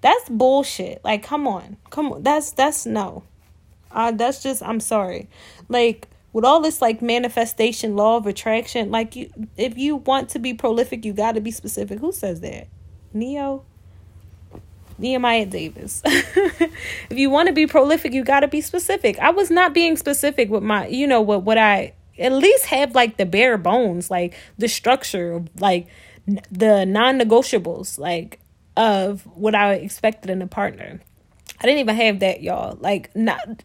That's 0.02 0.30
bullshit. 0.30 1.02
Like, 1.04 1.22
come 1.22 1.46
on, 1.46 1.78
come 1.92 2.12
on. 2.12 2.24
That's 2.24 2.52
that's 2.52 2.88
no. 2.88 3.24
Uh, 3.92 4.12
that's 4.14 4.42
just 4.42 4.64
I'm 4.64 4.80
sorry. 4.80 5.30
Like 5.68 6.08
with 6.34 6.44
all 6.44 6.60
this 6.60 6.82
like 6.82 7.04
manifestation, 7.04 7.96
law 7.96 8.18
of 8.18 8.26
attraction, 8.26 8.90
like 8.90 9.16
you, 9.16 9.30
if 9.56 9.78
you 9.78 9.98
want 9.98 10.30
to 10.30 10.40
be 10.40 10.56
prolific, 10.56 11.06
you 11.06 11.14
got 11.14 11.34
to 11.34 11.42
be 11.42 11.52
specific. 11.52 12.00
Who 12.00 12.12
says 12.12 12.42
that? 12.42 12.68
Neo. 13.14 13.64
Nehemiah 14.98 15.46
Davis. 15.46 16.02
if 16.06 16.72
you 17.12 17.30
want 17.30 17.48
to 17.48 17.54
be 17.54 17.68
prolific, 17.68 18.12
you 18.12 18.24
got 18.24 18.40
to 18.40 18.48
be 18.48 18.60
specific. 18.60 19.20
I 19.20 19.30
was 19.30 19.52
not 19.52 19.74
being 19.74 19.98
specific 19.98 20.50
with 20.50 20.64
my, 20.64 20.88
you 20.88 21.06
know, 21.06 21.22
what 21.22 21.44
what 21.44 21.60
I 21.60 21.94
at 22.20 22.32
least 22.32 22.66
have 22.66 22.96
like 22.96 23.18
the 23.18 23.26
bare 23.26 23.58
bones, 23.58 24.12
like 24.12 24.36
the 24.58 24.68
structure, 24.68 25.44
like 25.60 25.88
the 26.52 26.86
non-negotiables, 26.86 27.98
like 27.98 28.40
of 28.78 29.24
what 29.36 29.56
I 29.56 29.74
expected 29.74 30.30
in 30.30 30.42
a 30.42 30.48
partner. 30.48 31.00
I 31.60 31.66
didn't 31.66 31.80
even 31.80 31.96
have 31.96 32.20
that, 32.20 32.42
y'all. 32.42 32.78
Like 32.80 33.16
not 33.16 33.64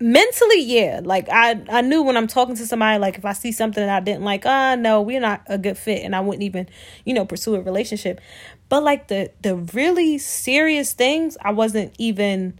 mentally, 0.00 0.62
yeah. 0.62 1.00
Like 1.02 1.28
I 1.30 1.62
I 1.68 1.80
knew 1.82 2.02
when 2.02 2.16
I'm 2.16 2.26
talking 2.26 2.56
to 2.56 2.66
somebody, 2.66 2.98
like 2.98 3.18
if 3.18 3.24
I 3.24 3.32
see 3.32 3.52
something 3.52 3.84
that 3.84 3.94
I 3.94 4.00
didn't 4.00 4.24
like, 4.24 4.46
uh, 4.46 4.76
no, 4.76 5.00
we're 5.02 5.20
not 5.20 5.42
a 5.46 5.58
good 5.58 5.78
fit, 5.78 6.02
and 6.02 6.14
I 6.14 6.20
wouldn't 6.20 6.42
even, 6.42 6.68
you 7.04 7.14
know, 7.14 7.24
pursue 7.24 7.54
a 7.56 7.60
relationship. 7.60 8.20
But 8.68 8.82
like 8.82 9.08
the 9.08 9.30
the 9.42 9.56
really 9.56 10.18
serious 10.18 10.92
things, 10.92 11.36
I 11.42 11.52
wasn't 11.52 11.94
even. 11.98 12.58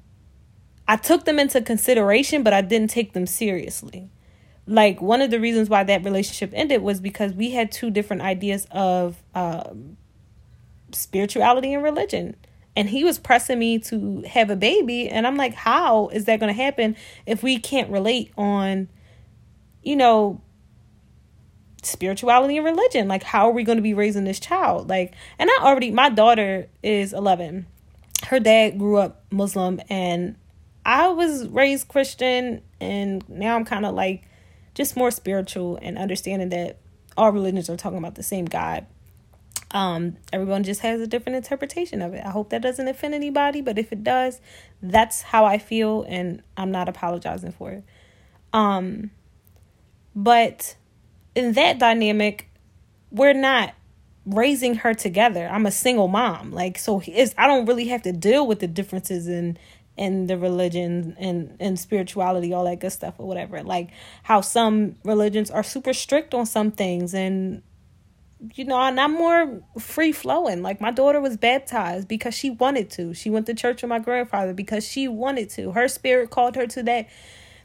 I 0.87 0.97
took 0.97 1.25
them 1.25 1.39
into 1.39 1.63
consideration, 1.63 2.43
but 2.43 2.53
I 2.53 2.61
didn't 2.61 2.91
take 2.91 3.15
them 3.15 3.27
seriously 3.27 4.11
like 4.67 5.01
one 5.01 5.21
of 5.21 5.31
the 5.31 5.41
reasons 5.41 5.69
why 5.69 5.85
that 5.85 6.05
relationship 6.05 6.51
ended 6.55 6.83
was 6.83 7.01
because 7.01 7.33
we 7.33 7.51
had 7.51 7.71
two 7.71 7.91
different 7.91 8.23
ideas 8.23 8.67
of 8.71 9.23
um, 9.35 9.97
spirituality 10.93 11.75
and 11.75 11.83
religion 11.83 12.37
and 12.77 12.89
he 12.89 13.05
was 13.05 13.19
pressing 13.19 13.59
me 13.59 13.79
to 13.79 14.23
have 14.23 14.49
a 14.51 14.57
baby 14.57 15.09
and 15.09 15.27
i'm 15.27 15.37
like 15.37 15.55
how 15.55 16.09
is 16.09 16.25
that 16.25 16.41
going 16.41 16.55
to 16.55 16.63
happen 16.63 16.97
if 17.27 17.43
we 17.43 17.59
can't 17.59 17.91
relate 17.91 18.33
on 18.37 18.89
you 19.83 19.97
know 19.97 20.41
spirituality 21.87 22.57
and 22.57 22.65
religion. 22.65 23.09
Like, 23.09 23.23
how 23.23 23.49
are 23.49 23.53
we 23.53 23.65
going 23.65 23.77
to 23.79 23.83
be 23.83 23.95
raising 23.95 24.25
this 24.25 24.41
child? 24.41 24.89
Like, 24.89 25.15
and 25.39 25.51
I 25.51 25.59
already, 25.63 25.91
my 25.91 26.09
daughter 26.09 26.69
is 26.83 27.13
11. 27.13 27.67
Her 28.27 28.41
dad 28.41 28.79
grew 28.79 28.99
up 28.99 29.25
Muslim, 29.31 29.81
and 29.89 30.37
I 30.85 31.09
was 31.09 31.49
raised 31.49 31.89
Christian, 31.89 32.63
and 32.81 33.27
now 33.29 33.57
I'm 33.57 33.65
kind 33.65 33.87
of 33.87 33.95
like 33.95 34.25
just 34.75 34.97
more 34.97 35.11
spiritual 35.11 35.79
and 35.81 35.97
understanding 35.97 36.49
that 36.51 36.79
all 37.17 37.31
religions 37.33 37.71
are 37.71 37.77
talking 37.77 37.99
about 37.99 38.17
the 38.17 38.23
same 38.23 38.45
God. 38.45 38.87
Um, 39.71 40.17
everyone 40.33 40.63
just 40.63 40.81
has 40.83 41.01
a 41.01 41.07
different 41.07 41.37
interpretation 41.37 42.01
of 42.03 42.15
it. 42.15 42.25
I 42.25 42.31
hope 42.31 42.51
that 42.51 42.63
doesn't 42.63 42.87
offend 42.87 43.15
anybody, 43.15 43.61
but 43.61 43.79
if 43.79 43.93
it 43.93 44.05
does, 44.05 44.41
that's 44.83 45.23
how 45.23 45.45
I 45.45 45.59
feel, 45.59 46.05
and 46.09 46.43
I'm 46.57 46.71
not 46.71 46.89
apologizing 46.89 47.53
for 47.53 47.73
it. 47.73 47.85
Um, 48.53 49.11
but 50.15 50.77
in 51.35 51.53
that 51.55 51.79
dynamic, 51.79 52.49
we're 53.11 53.33
not 53.33 53.75
raising 54.27 54.77
her 54.77 54.95
together. 54.95 55.49
I'm 55.51 55.67
a 55.67 55.71
single 55.71 56.09
mom. 56.09 56.53
Like 56.53 56.79
so 56.79 57.03
it's 57.07 57.35
I 57.37 57.47
don't 57.47 57.67
really 57.67 57.89
have 57.89 58.03
to 58.03 58.13
deal 58.13 58.47
with 58.47 58.61
the 58.61 58.67
differences 58.67 59.29
in 59.29 59.59
in 59.97 60.27
the 60.27 60.37
religion 60.37 61.17
and 61.19 61.57
and 61.61 61.79
spirituality 61.79 62.53
all 62.53 62.65
that 62.65 62.81
good 62.81 62.93
stuff 62.93 63.15
or 63.19 63.27
whatever. 63.27 63.63
Like 63.63 63.91
how 64.23 64.41
some 64.41 64.97
religions 65.05 65.51
are 65.51 65.63
super 65.63 65.93
strict 65.93 66.35
on 66.35 66.47
some 66.47 66.71
things 66.71 67.15
and 67.15 67.63
you 68.55 68.65
know, 68.65 68.79
and 68.79 69.01
I'm 69.01 69.13
more 69.13 69.63
free 69.79 70.13
flowing. 70.13 70.63
Like 70.63 70.81
my 70.81 70.91
daughter 70.91 71.21
was 71.21 71.37
baptized 71.37 72.09
because 72.09 72.35
she 72.35 72.51
wanted 72.51 72.91
to. 72.91 73.15
She 73.15 73.31
went 73.31 73.47
to 73.47 73.55
church 73.55 73.83
with 73.83 73.89
my 73.89 74.01
grandfather 74.01 74.53
because 74.53 74.87
she 74.87 75.09
wanted 75.09 75.49
to. 75.51 75.73
Her 75.73 75.89
spirit 75.89 76.31
called 76.31 76.57
her 76.57 76.67
to 76.67 76.83
that 76.83 77.09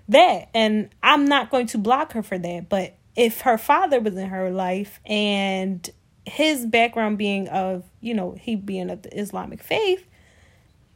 that 0.07 0.49
and 0.53 0.89
I'm 1.03 1.25
not 1.25 1.51
going 1.51 1.67
to 1.67 1.77
block 1.77 2.13
her 2.13 2.23
for 2.23 2.37
that, 2.37 2.69
but 2.69 2.95
if 3.15 3.41
her 3.41 3.57
father 3.57 3.99
was 3.99 4.15
in 4.15 4.29
her 4.29 4.49
life 4.49 4.99
and 5.05 5.87
his 6.25 6.65
background 6.65 7.17
being 7.17 7.47
of, 7.49 7.83
you 8.01 8.13
know, 8.13 8.35
he 8.39 8.55
being 8.55 8.89
of 8.89 9.01
the 9.01 9.19
Islamic 9.19 9.61
faith, 9.61 10.05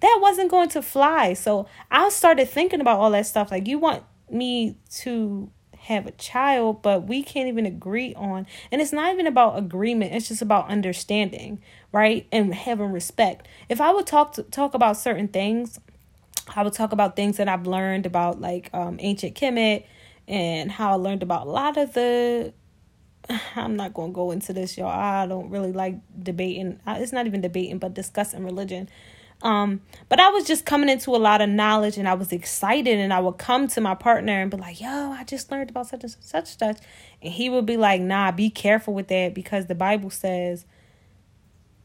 that 0.04 0.20
wasn't 0.22 0.52
going 0.52 0.68
to 0.68 0.82
fly. 0.82 1.32
So 1.34 1.66
I 1.90 2.10
started 2.10 2.50
thinking 2.50 2.82
about 2.82 3.00
all 3.00 3.12
that 3.12 3.26
stuff. 3.26 3.52
Like, 3.52 3.70
you 3.70 3.80
want 3.80 4.04
me 4.30 4.76
to 4.96 5.50
have 5.78 6.06
a 6.06 6.12
child, 6.12 6.82
but 6.82 7.08
we 7.08 7.24
can't 7.24 7.48
even 7.48 7.66
agree 7.66 8.14
on, 8.16 8.46
and 8.70 8.82
it's 8.82 8.92
not 8.92 9.14
even 9.14 9.28
about 9.28 9.58
agreement, 9.58 10.14
it's 10.14 10.28
just 10.28 10.42
about 10.42 10.68
understanding, 10.68 11.62
right? 11.94 12.28
And 12.34 12.54
having 12.54 12.92
respect. 12.92 13.48
If 13.70 13.80
I 13.80 13.94
would 13.94 14.06
talk 14.06 14.34
to, 14.34 14.44
talk 14.44 14.74
about 14.74 14.98
certain 14.98 15.30
things, 15.30 15.80
I 16.54 16.64
would 16.64 16.74
talk 16.74 16.92
about 16.92 17.16
things 17.16 17.38
that 17.38 17.48
I've 17.48 17.66
learned 17.66 18.06
about 18.06 18.42
like 18.42 18.70
um, 18.74 18.98
ancient 19.00 19.36
Kemet 19.36 19.86
and 20.28 20.70
how 20.70 20.92
I 20.92 20.96
learned 20.96 21.24
about 21.24 21.48
a 21.48 21.50
lot 21.50 21.78
of 21.78 21.94
the 21.94 22.54
I'm 23.56 23.78
not 23.78 23.94
going 23.94 24.12
to 24.12 24.16
go 24.16 24.32
into 24.32 24.52
this, 24.52 24.78
y'all. 24.78 24.90
I 24.90 25.26
don't 25.28 25.50
really 25.50 25.72
like 25.72 25.96
debating. 26.22 26.82
It's 26.86 27.14
not 27.14 27.26
even 27.26 27.40
debating, 27.40 27.78
but 27.78 27.94
discussing 27.94 28.44
religion. 28.44 28.90
Um, 29.44 29.82
but 30.08 30.22
I 30.22 30.30
was 30.30 30.46
just 30.46 30.66
coming 30.66 30.88
into 30.88 31.14
a 31.14 31.18
lot 31.18 31.42
of 31.42 31.50
knowledge 31.50 31.98
and 31.98 32.08
I 32.08 32.14
was 32.14 32.32
excited 32.32 32.98
and 32.98 33.14
I 33.14 33.20
would 33.20 33.38
come 33.38 33.68
to 33.68 33.82
my 33.82 33.94
partner 33.94 34.42
and 34.42 34.50
be 34.50 34.56
like, 34.56 34.80
yo, 34.80 35.12
I 35.12 35.26
just 35.26 35.52
learned 35.52 35.70
about 35.70 35.88
such 35.88 36.04
and 36.04 36.16
such 36.22 36.58
such. 36.58 36.78
And 37.22 37.34
he 37.34 37.50
would 37.50 37.66
be 37.66 37.76
like, 37.76 38.00
nah, 38.00 38.32
be 38.32 38.50
careful 38.50 38.94
with 38.94 39.10
that 39.10 39.34
because 39.34 39.68
the 39.68 39.76
Bible 39.76 40.10
says, 40.10 40.66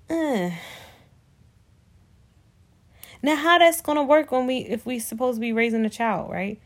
uh. 0.08 0.50
Now 3.20 3.34
how 3.34 3.58
that's 3.58 3.80
gonna 3.80 4.04
work 4.04 4.30
when 4.30 4.46
we 4.46 4.58
if 4.58 4.86
we 4.86 5.00
supposed 5.00 5.36
to 5.36 5.40
be 5.40 5.52
raising 5.52 5.84
a 5.84 5.90
child, 5.90 6.30
right? 6.30 6.60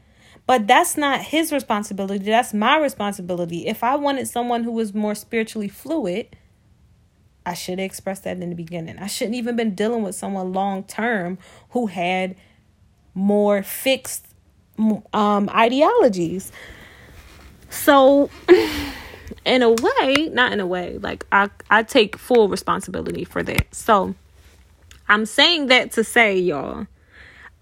But 0.46 0.66
that's 0.66 0.98
not 0.98 1.22
his 1.22 1.52
responsibility. 1.52 2.24
That's 2.24 2.52
my 2.52 2.76
responsibility. 2.76 3.66
If 3.66 3.82
I 3.82 3.96
wanted 3.96 4.28
someone 4.28 4.64
who 4.64 4.72
was 4.72 4.92
more 4.92 5.14
spiritually 5.14 5.68
fluid, 5.68 6.36
I 7.44 7.54
should 7.54 7.78
have 7.78 7.86
expressed 7.86 8.24
that 8.24 8.38
in 8.38 8.50
the 8.50 8.54
beginning. 8.54 8.98
I 8.98 9.06
shouldn't 9.06 9.36
even 9.36 9.56
been 9.56 9.74
dealing 9.74 10.02
with 10.02 10.14
someone 10.14 10.52
long 10.52 10.84
term 10.84 11.38
who 11.70 11.86
had 11.86 12.36
more 13.14 13.62
fixed 13.62 14.26
um, 15.12 15.48
ideologies. 15.50 16.52
So, 17.70 18.30
in 19.44 19.62
a 19.62 19.70
way, 19.70 20.30
not 20.32 20.52
in 20.52 20.60
a 20.60 20.66
way, 20.66 20.98
like 20.98 21.26
I 21.32 21.50
I 21.70 21.82
take 21.82 22.16
full 22.16 22.48
responsibility 22.48 23.24
for 23.24 23.42
that. 23.42 23.74
So, 23.74 24.14
I'm 25.08 25.26
saying 25.26 25.66
that 25.66 25.92
to 25.92 26.04
say, 26.04 26.38
y'all, 26.38 26.86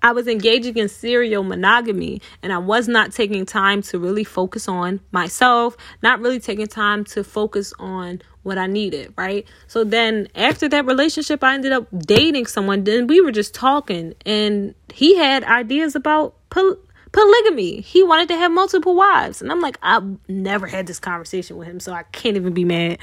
I 0.02 0.12
was 0.12 0.26
engaging 0.26 0.76
in 0.76 0.88
serial 0.88 1.42
monogamy 1.42 2.22
and 2.42 2.52
I 2.52 2.58
was 2.58 2.88
not 2.88 3.12
taking 3.12 3.44
time 3.44 3.82
to 3.82 3.98
really 3.98 4.24
focus 4.24 4.66
on 4.66 5.00
myself, 5.12 5.76
not 6.02 6.20
really 6.20 6.40
taking 6.40 6.66
time 6.66 7.04
to 7.06 7.22
focus 7.22 7.72
on 7.78 8.22
what 8.42 8.58
I 8.58 8.66
needed, 8.66 9.12
right? 9.16 9.46
So 9.66 9.84
then 9.84 10.28
after 10.34 10.68
that 10.68 10.86
relationship, 10.86 11.44
I 11.44 11.54
ended 11.54 11.72
up 11.72 11.86
dating 11.98 12.46
someone. 12.46 12.84
Then 12.84 13.06
we 13.06 13.20
were 13.20 13.32
just 13.32 13.54
talking 13.54 14.14
and 14.24 14.74
he 14.92 15.16
had 15.16 15.44
ideas 15.44 15.94
about 15.94 16.34
poly- 16.48 16.78
polygamy. 17.12 17.80
He 17.80 18.02
wanted 18.02 18.28
to 18.28 18.36
have 18.36 18.50
multiple 18.50 18.94
wives. 18.94 19.42
And 19.42 19.50
I'm 19.50 19.60
like, 19.60 19.78
I've 19.82 20.04
never 20.28 20.66
had 20.66 20.86
this 20.86 20.98
conversation 20.98 21.56
with 21.56 21.68
him, 21.68 21.80
so 21.80 21.92
I 21.92 22.04
can't 22.04 22.36
even 22.36 22.54
be 22.54 22.64
mad. 22.64 22.98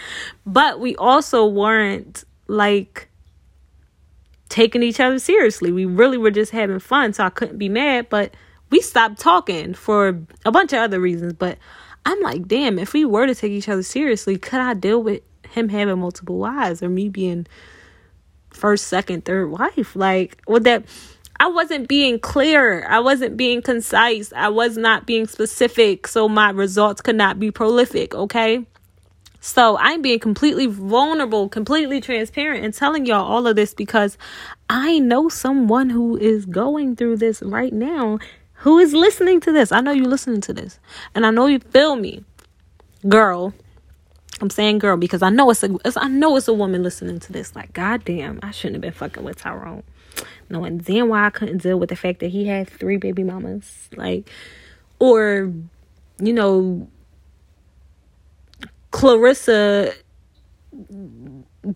But 0.45 0.79
we 0.79 0.95
also 0.95 1.45
weren't 1.45 2.23
like 2.47 3.09
taking 4.49 4.81
each 4.81 4.99
other 4.99 5.19
seriously. 5.19 5.71
We 5.71 5.85
really 5.85 6.17
were 6.17 6.31
just 6.31 6.51
having 6.51 6.79
fun, 6.79 7.13
so 7.13 7.23
I 7.23 7.29
couldn't 7.29 7.57
be 7.57 7.69
mad, 7.69 8.09
but 8.09 8.33
we 8.69 8.81
stopped 8.81 9.19
talking 9.19 9.73
for 9.73 10.19
a 10.45 10.51
bunch 10.51 10.73
of 10.73 10.79
other 10.79 10.99
reasons. 10.99 11.33
But 11.33 11.57
I'm 12.07 12.21
like, 12.21 12.47
damn, 12.47 12.79
if 12.79 12.93
we 12.93 13.03
were 13.03 13.27
to 13.27 13.35
take 13.35 13.51
each 13.51 13.67
other 13.67 13.83
seriously, 13.83 14.37
could 14.37 14.61
I 14.61 14.73
deal 14.75 15.03
with 15.03 15.23
him 15.49 15.67
having 15.67 15.99
multiple 15.99 16.37
wives 16.37 16.81
or 16.81 16.87
me 16.87 17.09
being 17.09 17.45
first, 18.49 18.87
second, 18.87 19.25
third 19.25 19.51
wife? 19.51 19.93
Like, 19.93 20.41
would 20.47 20.63
that. 20.63 20.85
I 21.39 21.49
wasn't 21.49 21.89
being 21.89 22.17
clear. 22.17 22.87
I 22.87 23.01
wasn't 23.01 23.35
being 23.35 23.61
concise. 23.61 24.31
I 24.33 24.47
was 24.47 24.77
not 24.77 25.05
being 25.05 25.27
specific, 25.27 26.07
so 26.07 26.29
my 26.29 26.49
results 26.49 27.01
could 27.01 27.17
not 27.17 27.39
be 27.39 27.51
prolific, 27.51 28.15
okay? 28.15 28.65
So 29.41 29.77
I'm 29.77 30.01
being 30.01 30.19
completely 30.19 30.65
vulnerable, 30.65 31.49
completely 31.49 31.99
transparent, 31.99 32.63
and 32.63 32.73
telling 32.73 33.05
y'all 33.05 33.25
all 33.25 33.45
of 33.45 33.57
this 33.57 33.73
because 33.73 34.17
I 34.69 34.97
know 34.99 35.27
someone 35.27 35.89
who 35.89 36.17
is 36.17 36.45
going 36.45 36.95
through 36.95 37.17
this 37.17 37.43
right 37.43 37.73
now 37.73 38.17
who 38.67 38.79
is 38.79 38.91
listening 38.91 39.39
to 39.39 39.53
this. 39.53 39.71
I 39.71 39.79
know 39.79 39.91
you're 39.91 40.07
listening 40.07 40.41
to 40.41 40.51
this, 40.51 40.77
and 41.15 41.25
I 41.25 41.29
know 41.29 41.45
you 41.45 41.59
feel 41.59 41.95
me, 41.95 42.25
girl. 43.07 43.53
I'm 44.41 44.49
saying 44.49 44.79
girl 44.79 44.97
because 44.97 45.21
I 45.21 45.29
know 45.29 45.49
it's 45.49 45.63
a 45.63 45.73
it's, 45.85 45.95
I 45.95 46.09
know 46.09 46.35
it's 46.35 46.49
a 46.49 46.53
woman 46.53 46.83
listening 46.83 47.21
to 47.21 47.31
this. 47.31 47.55
Like, 47.55 47.71
goddamn, 47.71 48.41
I 48.43 48.51
shouldn't 48.51 48.75
have 48.75 48.81
been 48.81 48.91
fucking 48.91 49.23
with 49.23 49.37
Tyrone. 49.37 49.83
Knowing 50.49 50.79
then 50.79 51.07
why 51.07 51.27
I 51.27 51.29
couldn't 51.29 51.59
deal 51.59 51.79
with 51.79 51.87
the 51.87 51.95
fact 51.95 52.19
that 52.19 52.27
he 52.27 52.47
had 52.47 52.69
three 52.69 52.97
baby 52.97 53.23
mamas, 53.23 53.87
like, 53.95 54.29
or 54.99 55.53
you 56.19 56.33
know, 56.33 56.89
Clarissa 58.91 59.93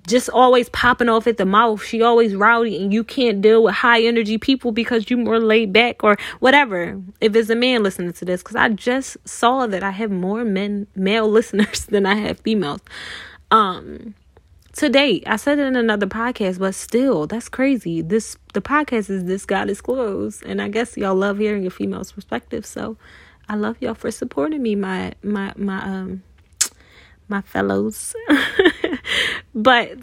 just 0.08 0.30
always 0.30 0.69
popping 0.69 1.10
off 1.10 1.27
at 1.27 1.38
the 1.38 1.45
mouth. 1.45 1.84
She 1.84 2.01
always 2.01 2.36
rowdy 2.36 2.82
and 2.82 2.93
you 2.93 3.04
can't 3.04 3.41
deal 3.41 3.63
with 3.63 3.75
high 3.75 4.01
energy 4.01 4.38
people 4.38 4.71
because 4.71 5.10
you're 5.10 5.19
more 5.19 5.39
laid 5.39 5.73
back 5.73 6.04
or 6.04 6.17
whatever. 6.39 7.01
If 7.19 7.36
it's 7.36 7.49
a 7.49 7.56
man 7.56 7.84
listening 7.84 8.13
to 8.13 8.25
this, 8.25 8.41
because 8.41 8.56
I 8.56 8.69
just 8.69 9.17
saw 9.27 9.67
that 9.67 9.84
I 9.84 9.91
have 9.91 10.12
more 10.12 10.43
men 10.43 10.88
male 10.95 11.27
listeners 11.30 11.86
than 11.86 12.06
I 12.06 12.15
have 12.15 12.39
females. 12.39 12.82
Um 13.49 14.15
to 14.73 14.89
date, 14.89 15.23
I 15.27 15.36
said 15.36 15.60
it 15.60 15.63
in 15.63 15.75
another 15.75 16.08
podcast, 16.08 16.60
but 16.60 16.73
still, 16.75 17.27
that's 17.27 17.49
crazy. 17.49 18.01
This 18.01 18.38
the 18.54 18.62
podcast 18.62 19.10
is 19.10 19.25
this 19.25 19.45
Goddess 19.45 19.82
Glows. 19.82 20.41
And 20.43 20.62
I 20.62 20.69
guess 20.69 20.95
y'all 20.95 21.15
love 21.15 21.39
hearing 21.39 21.67
a 21.67 21.69
female's 21.69 22.13
perspective. 22.13 22.65
So 22.65 22.97
I 23.49 23.56
love 23.56 23.77
y'all 23.82 23.95
for 23.95 24.12
supporting 24.12 24.62
me, 24.62 24.75
my 24.75 25.13
my 25.23 25.51
my 25.58 25.84
um 25.84 26.23
my 27.27 27.41
fellows. 27.41 28.15
but 29.56 29.97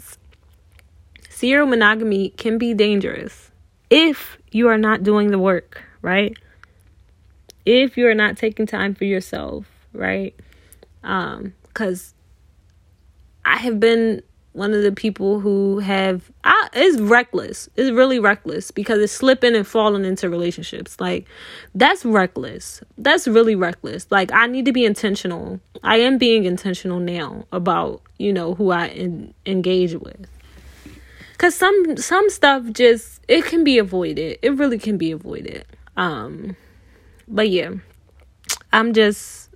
serial 1.29 1.65
monogamy 1.67 2.29
can 2.31 2.57
be 2.57 2.73
dangerous 2.73 3.51
if 3.89 4.37
you 4.51 4.67
are 4.67 4.77
not 4.77 5.03
doing 5.03 5.31
the 5.31 5.39
work, 5.39 5.83
right? 6.01 6.37
If 7.65 7.97
you 7.97 8.07
are 8.07 8.15
not 8.15 8.37
taking 8.37 8.65
time 8.65 8.95
for 8.95 9.05
yourself, 9.05 9.65
right? 9.93 10.35
Um, 11.03 11.53
cuz 11.73 12.13
I 13.45 13.57
have 13.57 13.79
been 13.79 14.21
one 14.53 14.73
of 14.73 14.83
the 14.83 14.91
people 14.91 15.39
who 15.39 15.79
have 15.79 16.31
I, 16.43 16.69
it's 16.73 16.99
reckless. 16.99 17.69
It's 17.75 17.91
really 17.91 18.19
reckless 18.19 18.71
because 18.71 18.99
it's 18.99 19.13
slipping 19.13 19.55
and 19.55 19.65
falling 19.67 20.05
into 20.05 20.29
relationships. 20.29 20.99
Like 20.99 21.27
that's 21.75 22.03
reckless. 22.05 22.81
That's 22.97 23.27
really 23.27 23.55
reckless. 23.55 24.07
Like 24.11 24.31
I 24.33 24.47
need 24.47 24.65
to 24.65 24.71
be 24.73 24.85
intentional. 24.85 25.59
I 25.83 25.97
am 25.97 26.17
being 26.17 26.45
intentional 26.45 26.99
now 26.99 27.45
about 27.51 28.01
you 28.17 28.33
know 28.33 28.55
who 28.55 28.71
I 28.71 28.87
engage 29.45 29.93
with. 29.95 30.27
Cause 31.37 31.55
some 31.55 31.95
some 31.97 32.29
stuff 32.29 32.63
just 32.71 33.21
it 33.27 33.45
can 33.45 33.63
be 33.63 33.77
avoided. 33.77 34.39
It 34.41 34.51
really 34.57 34.79
can 34.79 34.97
be 34.97 35.11
avoided. 35.11 35.65
Um, 35.95 36.55
but 37.27 37.49
yeah, 37.49 37.71
I'm 38.73 38.93
just 38.93 39.49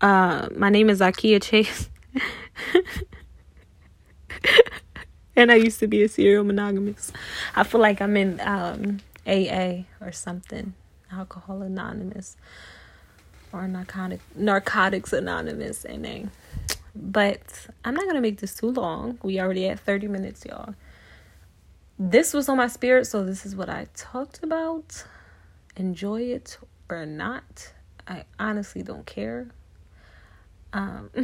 Uh, 0.00 0.48
my 0.56 0.70
name 0.70 0.90
is 0.90 1.00
Zakiyyah 1.00 1.42
Chase. 1.42 1.90
and 5.36 5.50
I 5.52 5.56
used 5.56 5.80
to 5.80 5.86
be 5.86 6.02
a 6.02 6.08
serial 6.08 6.44
monogamous. 6.44 7.12
I 7.54 7.64
feel 7.64 7.80
like 7.80 8.00
I'm 8.00 8.16
in 8.16 8.40
um, 8.40 9.00
AA 9.26 9.84
or 10.00 10.12
something, 10.12 10.74
Alcohol 11.12 11.62
Anonymous 11.62 12.36
or 13.52 13.66
narcotic 13.66 14.20
narcotics 14.34 15.12
anonymous 15.12 15.84
NA. 15.84 16.28
But 16.94 17.68
I'm 17.84 17.94
not 17.94 18.06
gonna 18.06 18.20
make 18.20 18.40
this 18.40 18.54
too 18.54 18.70
long. 18.70 19.18
We 19.22 19.40
already 19.40 19.68
at 19.68 19.80
30 19.80 20.08
minutes, 20.08 20.44
y'all. 20.44 20.74
This 21.98 22.32
was 22.32 22.48
on 22.48 22.56
my 22.56 22.68
spirit, 22.68 23.06
so 23.06 23.24
this 23.24 23.44
is 23.44 23.56
what 23.56 23.68
I 23.68 23.88
talked 23.94 24.42
about. 24.42 25.04
Enjoy 25.76 26.22
it 26.22 26.58
or 26.88 27.06
not. 27.06 27.72
I 28.06 28.24
honestly 28.38 28.82
don't 28.82 29.06
care. 29.06 29.48
Um 30.72 31.10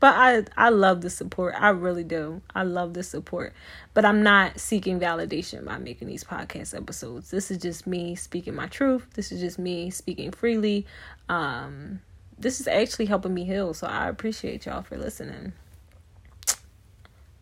but 0.00 0.14
I 0.14 0.44
I 0.56 0.70
love 0.70 1.00
the 1.00 1.10
support. 1.10 1.54
I 1.56 1.70
really 1.70 2.04
do. 2.04 2.42
I 2.54 2.64
love 2.64 2.94
the 2.94 3.02
support. 3.02 3.52
But 3.92 4.04
I'm 4.04 4.22
not 4.22 4.58
seeking 4.58 4.98
validation 4.98 5.64
by 5.64 5.78
making 5.78 6.08
these 6.08 6.24
podcast 6.24 6.76
episodes. 6.76 7.30
This 7.30 7.50
is 7.50 7.58
just 7.58 7.86
me 7.86 8.16
speaking 8.16 8.54
my 8.54 8.66
truth. 8.66 9.06
This 9.14 9.30
is 9.30 9.40
just 9.40 9.58
me 9.58 9.90
speaking 9.90 10.32
freely. 10.32 10.86
Um 11.28 12.00
this 12.36 12.60
is 12.60 12.66
actually 12.66 13.06
helping 13.06 13.32
me 13.32 13.44
heal, 13.44 13.74
so 13.74 13.86
I 13.86 14.08
appreciate 14.08 14.66
y'all 14.66 14.82
for 14.82 14.98
listening. 14.98 15.52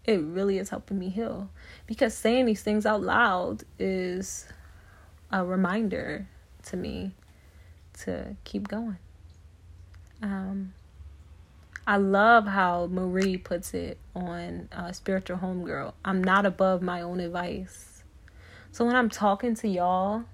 It 0.05 0.21
really 0.21 0.59
is 0.59 0.69
helping 0.69 0.99
me 0.99 1.09
heal 1.09 1.49
because 1.87 2.13
saying 2.13 2.47
these 2.47 2.63
things 2.63 2.85
out 2.85 3.03
loud 3.03 3.63
is 3.79 4.47
a 5.31 5.45
reminder 5.45 6.27
to 6.65 6.77
me 6.77 7.13
to 8.01 8.37
keep 8.45 8.69
going. 8.69 8.99
Um 10.21 10.75
I 11.87 11.97
love 11.97 12.47
how 12.47 12.87
Marie 12.87 13.37
puts 13.37 13.75
it 13.75 13.99
on 14.15 14.69
uh, 14.71 14.93
Spiritual 14.93 15.39
Homegirl. 15.39 15.95
I'm 16.05 16.23
not 16.23 16.47
above 16.47 16.81
my 16.81 17.03
own 17.03 17.19
advice. 17.19 18.05
So 18.71 18.85
when 18.85 18.95
I'm 18.95 19.09
talking 19.09 19.57
to 19.57 19.69
y'all, 19.69 20.25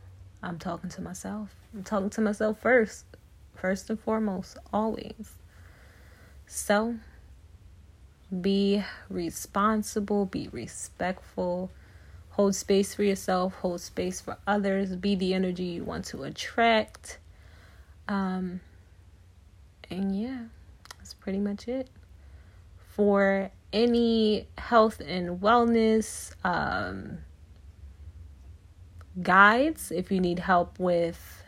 I'm 0.42 0.58
talking 0.58 0.90
to 0.90 1.00
myself. 1.00 1.54
I'm 1.74 1.84
talking 1.84 2.10
to 2.10 2.20
myself 2.20 2.60
first, 2.60 3.06
first 3.54 3.88
and 3.88 3.98
foremost, 3.98 4.58
always. 4.74 5.36
So 6.46 6.96
be 8.42 8.84
responsible, 9.08 10.26
be 10.26 10.48
respectful, 10.52 11.70
hold 12.30 12.54
space 12.54 12.94
for 12.94 13.04
yourself, 13.04 13.54
hold 13.54 13.80
space 13.80 14.20
for 14.20 14.36
others, 14.46 14.96
be 14.96 15.14
the 15.14 15.32
energy 15.32 15.64
you 15.64 15.84
want 15.84 16.04
to 16.06 16.24
attract. 16.24 17.18
Um, 18.06 18.60
and 19.90 20.18
yeah 20.18 20.38
that's 21.08 21.14
pretty 21.14 21.38
much 21.38 21.68
it. 21.68 21.88
For 22.90 23.50
any 23.72 24.46
health 24.58 25.00
and 25.00 25.40
wellness 25.40 26.32
um, 26.44 27.20
guides, 29.22 29.90
if 29.90 30.12
you 30.12 30.20
need 30.20 30.40
help 30.40 30.78
with 30.78 31.42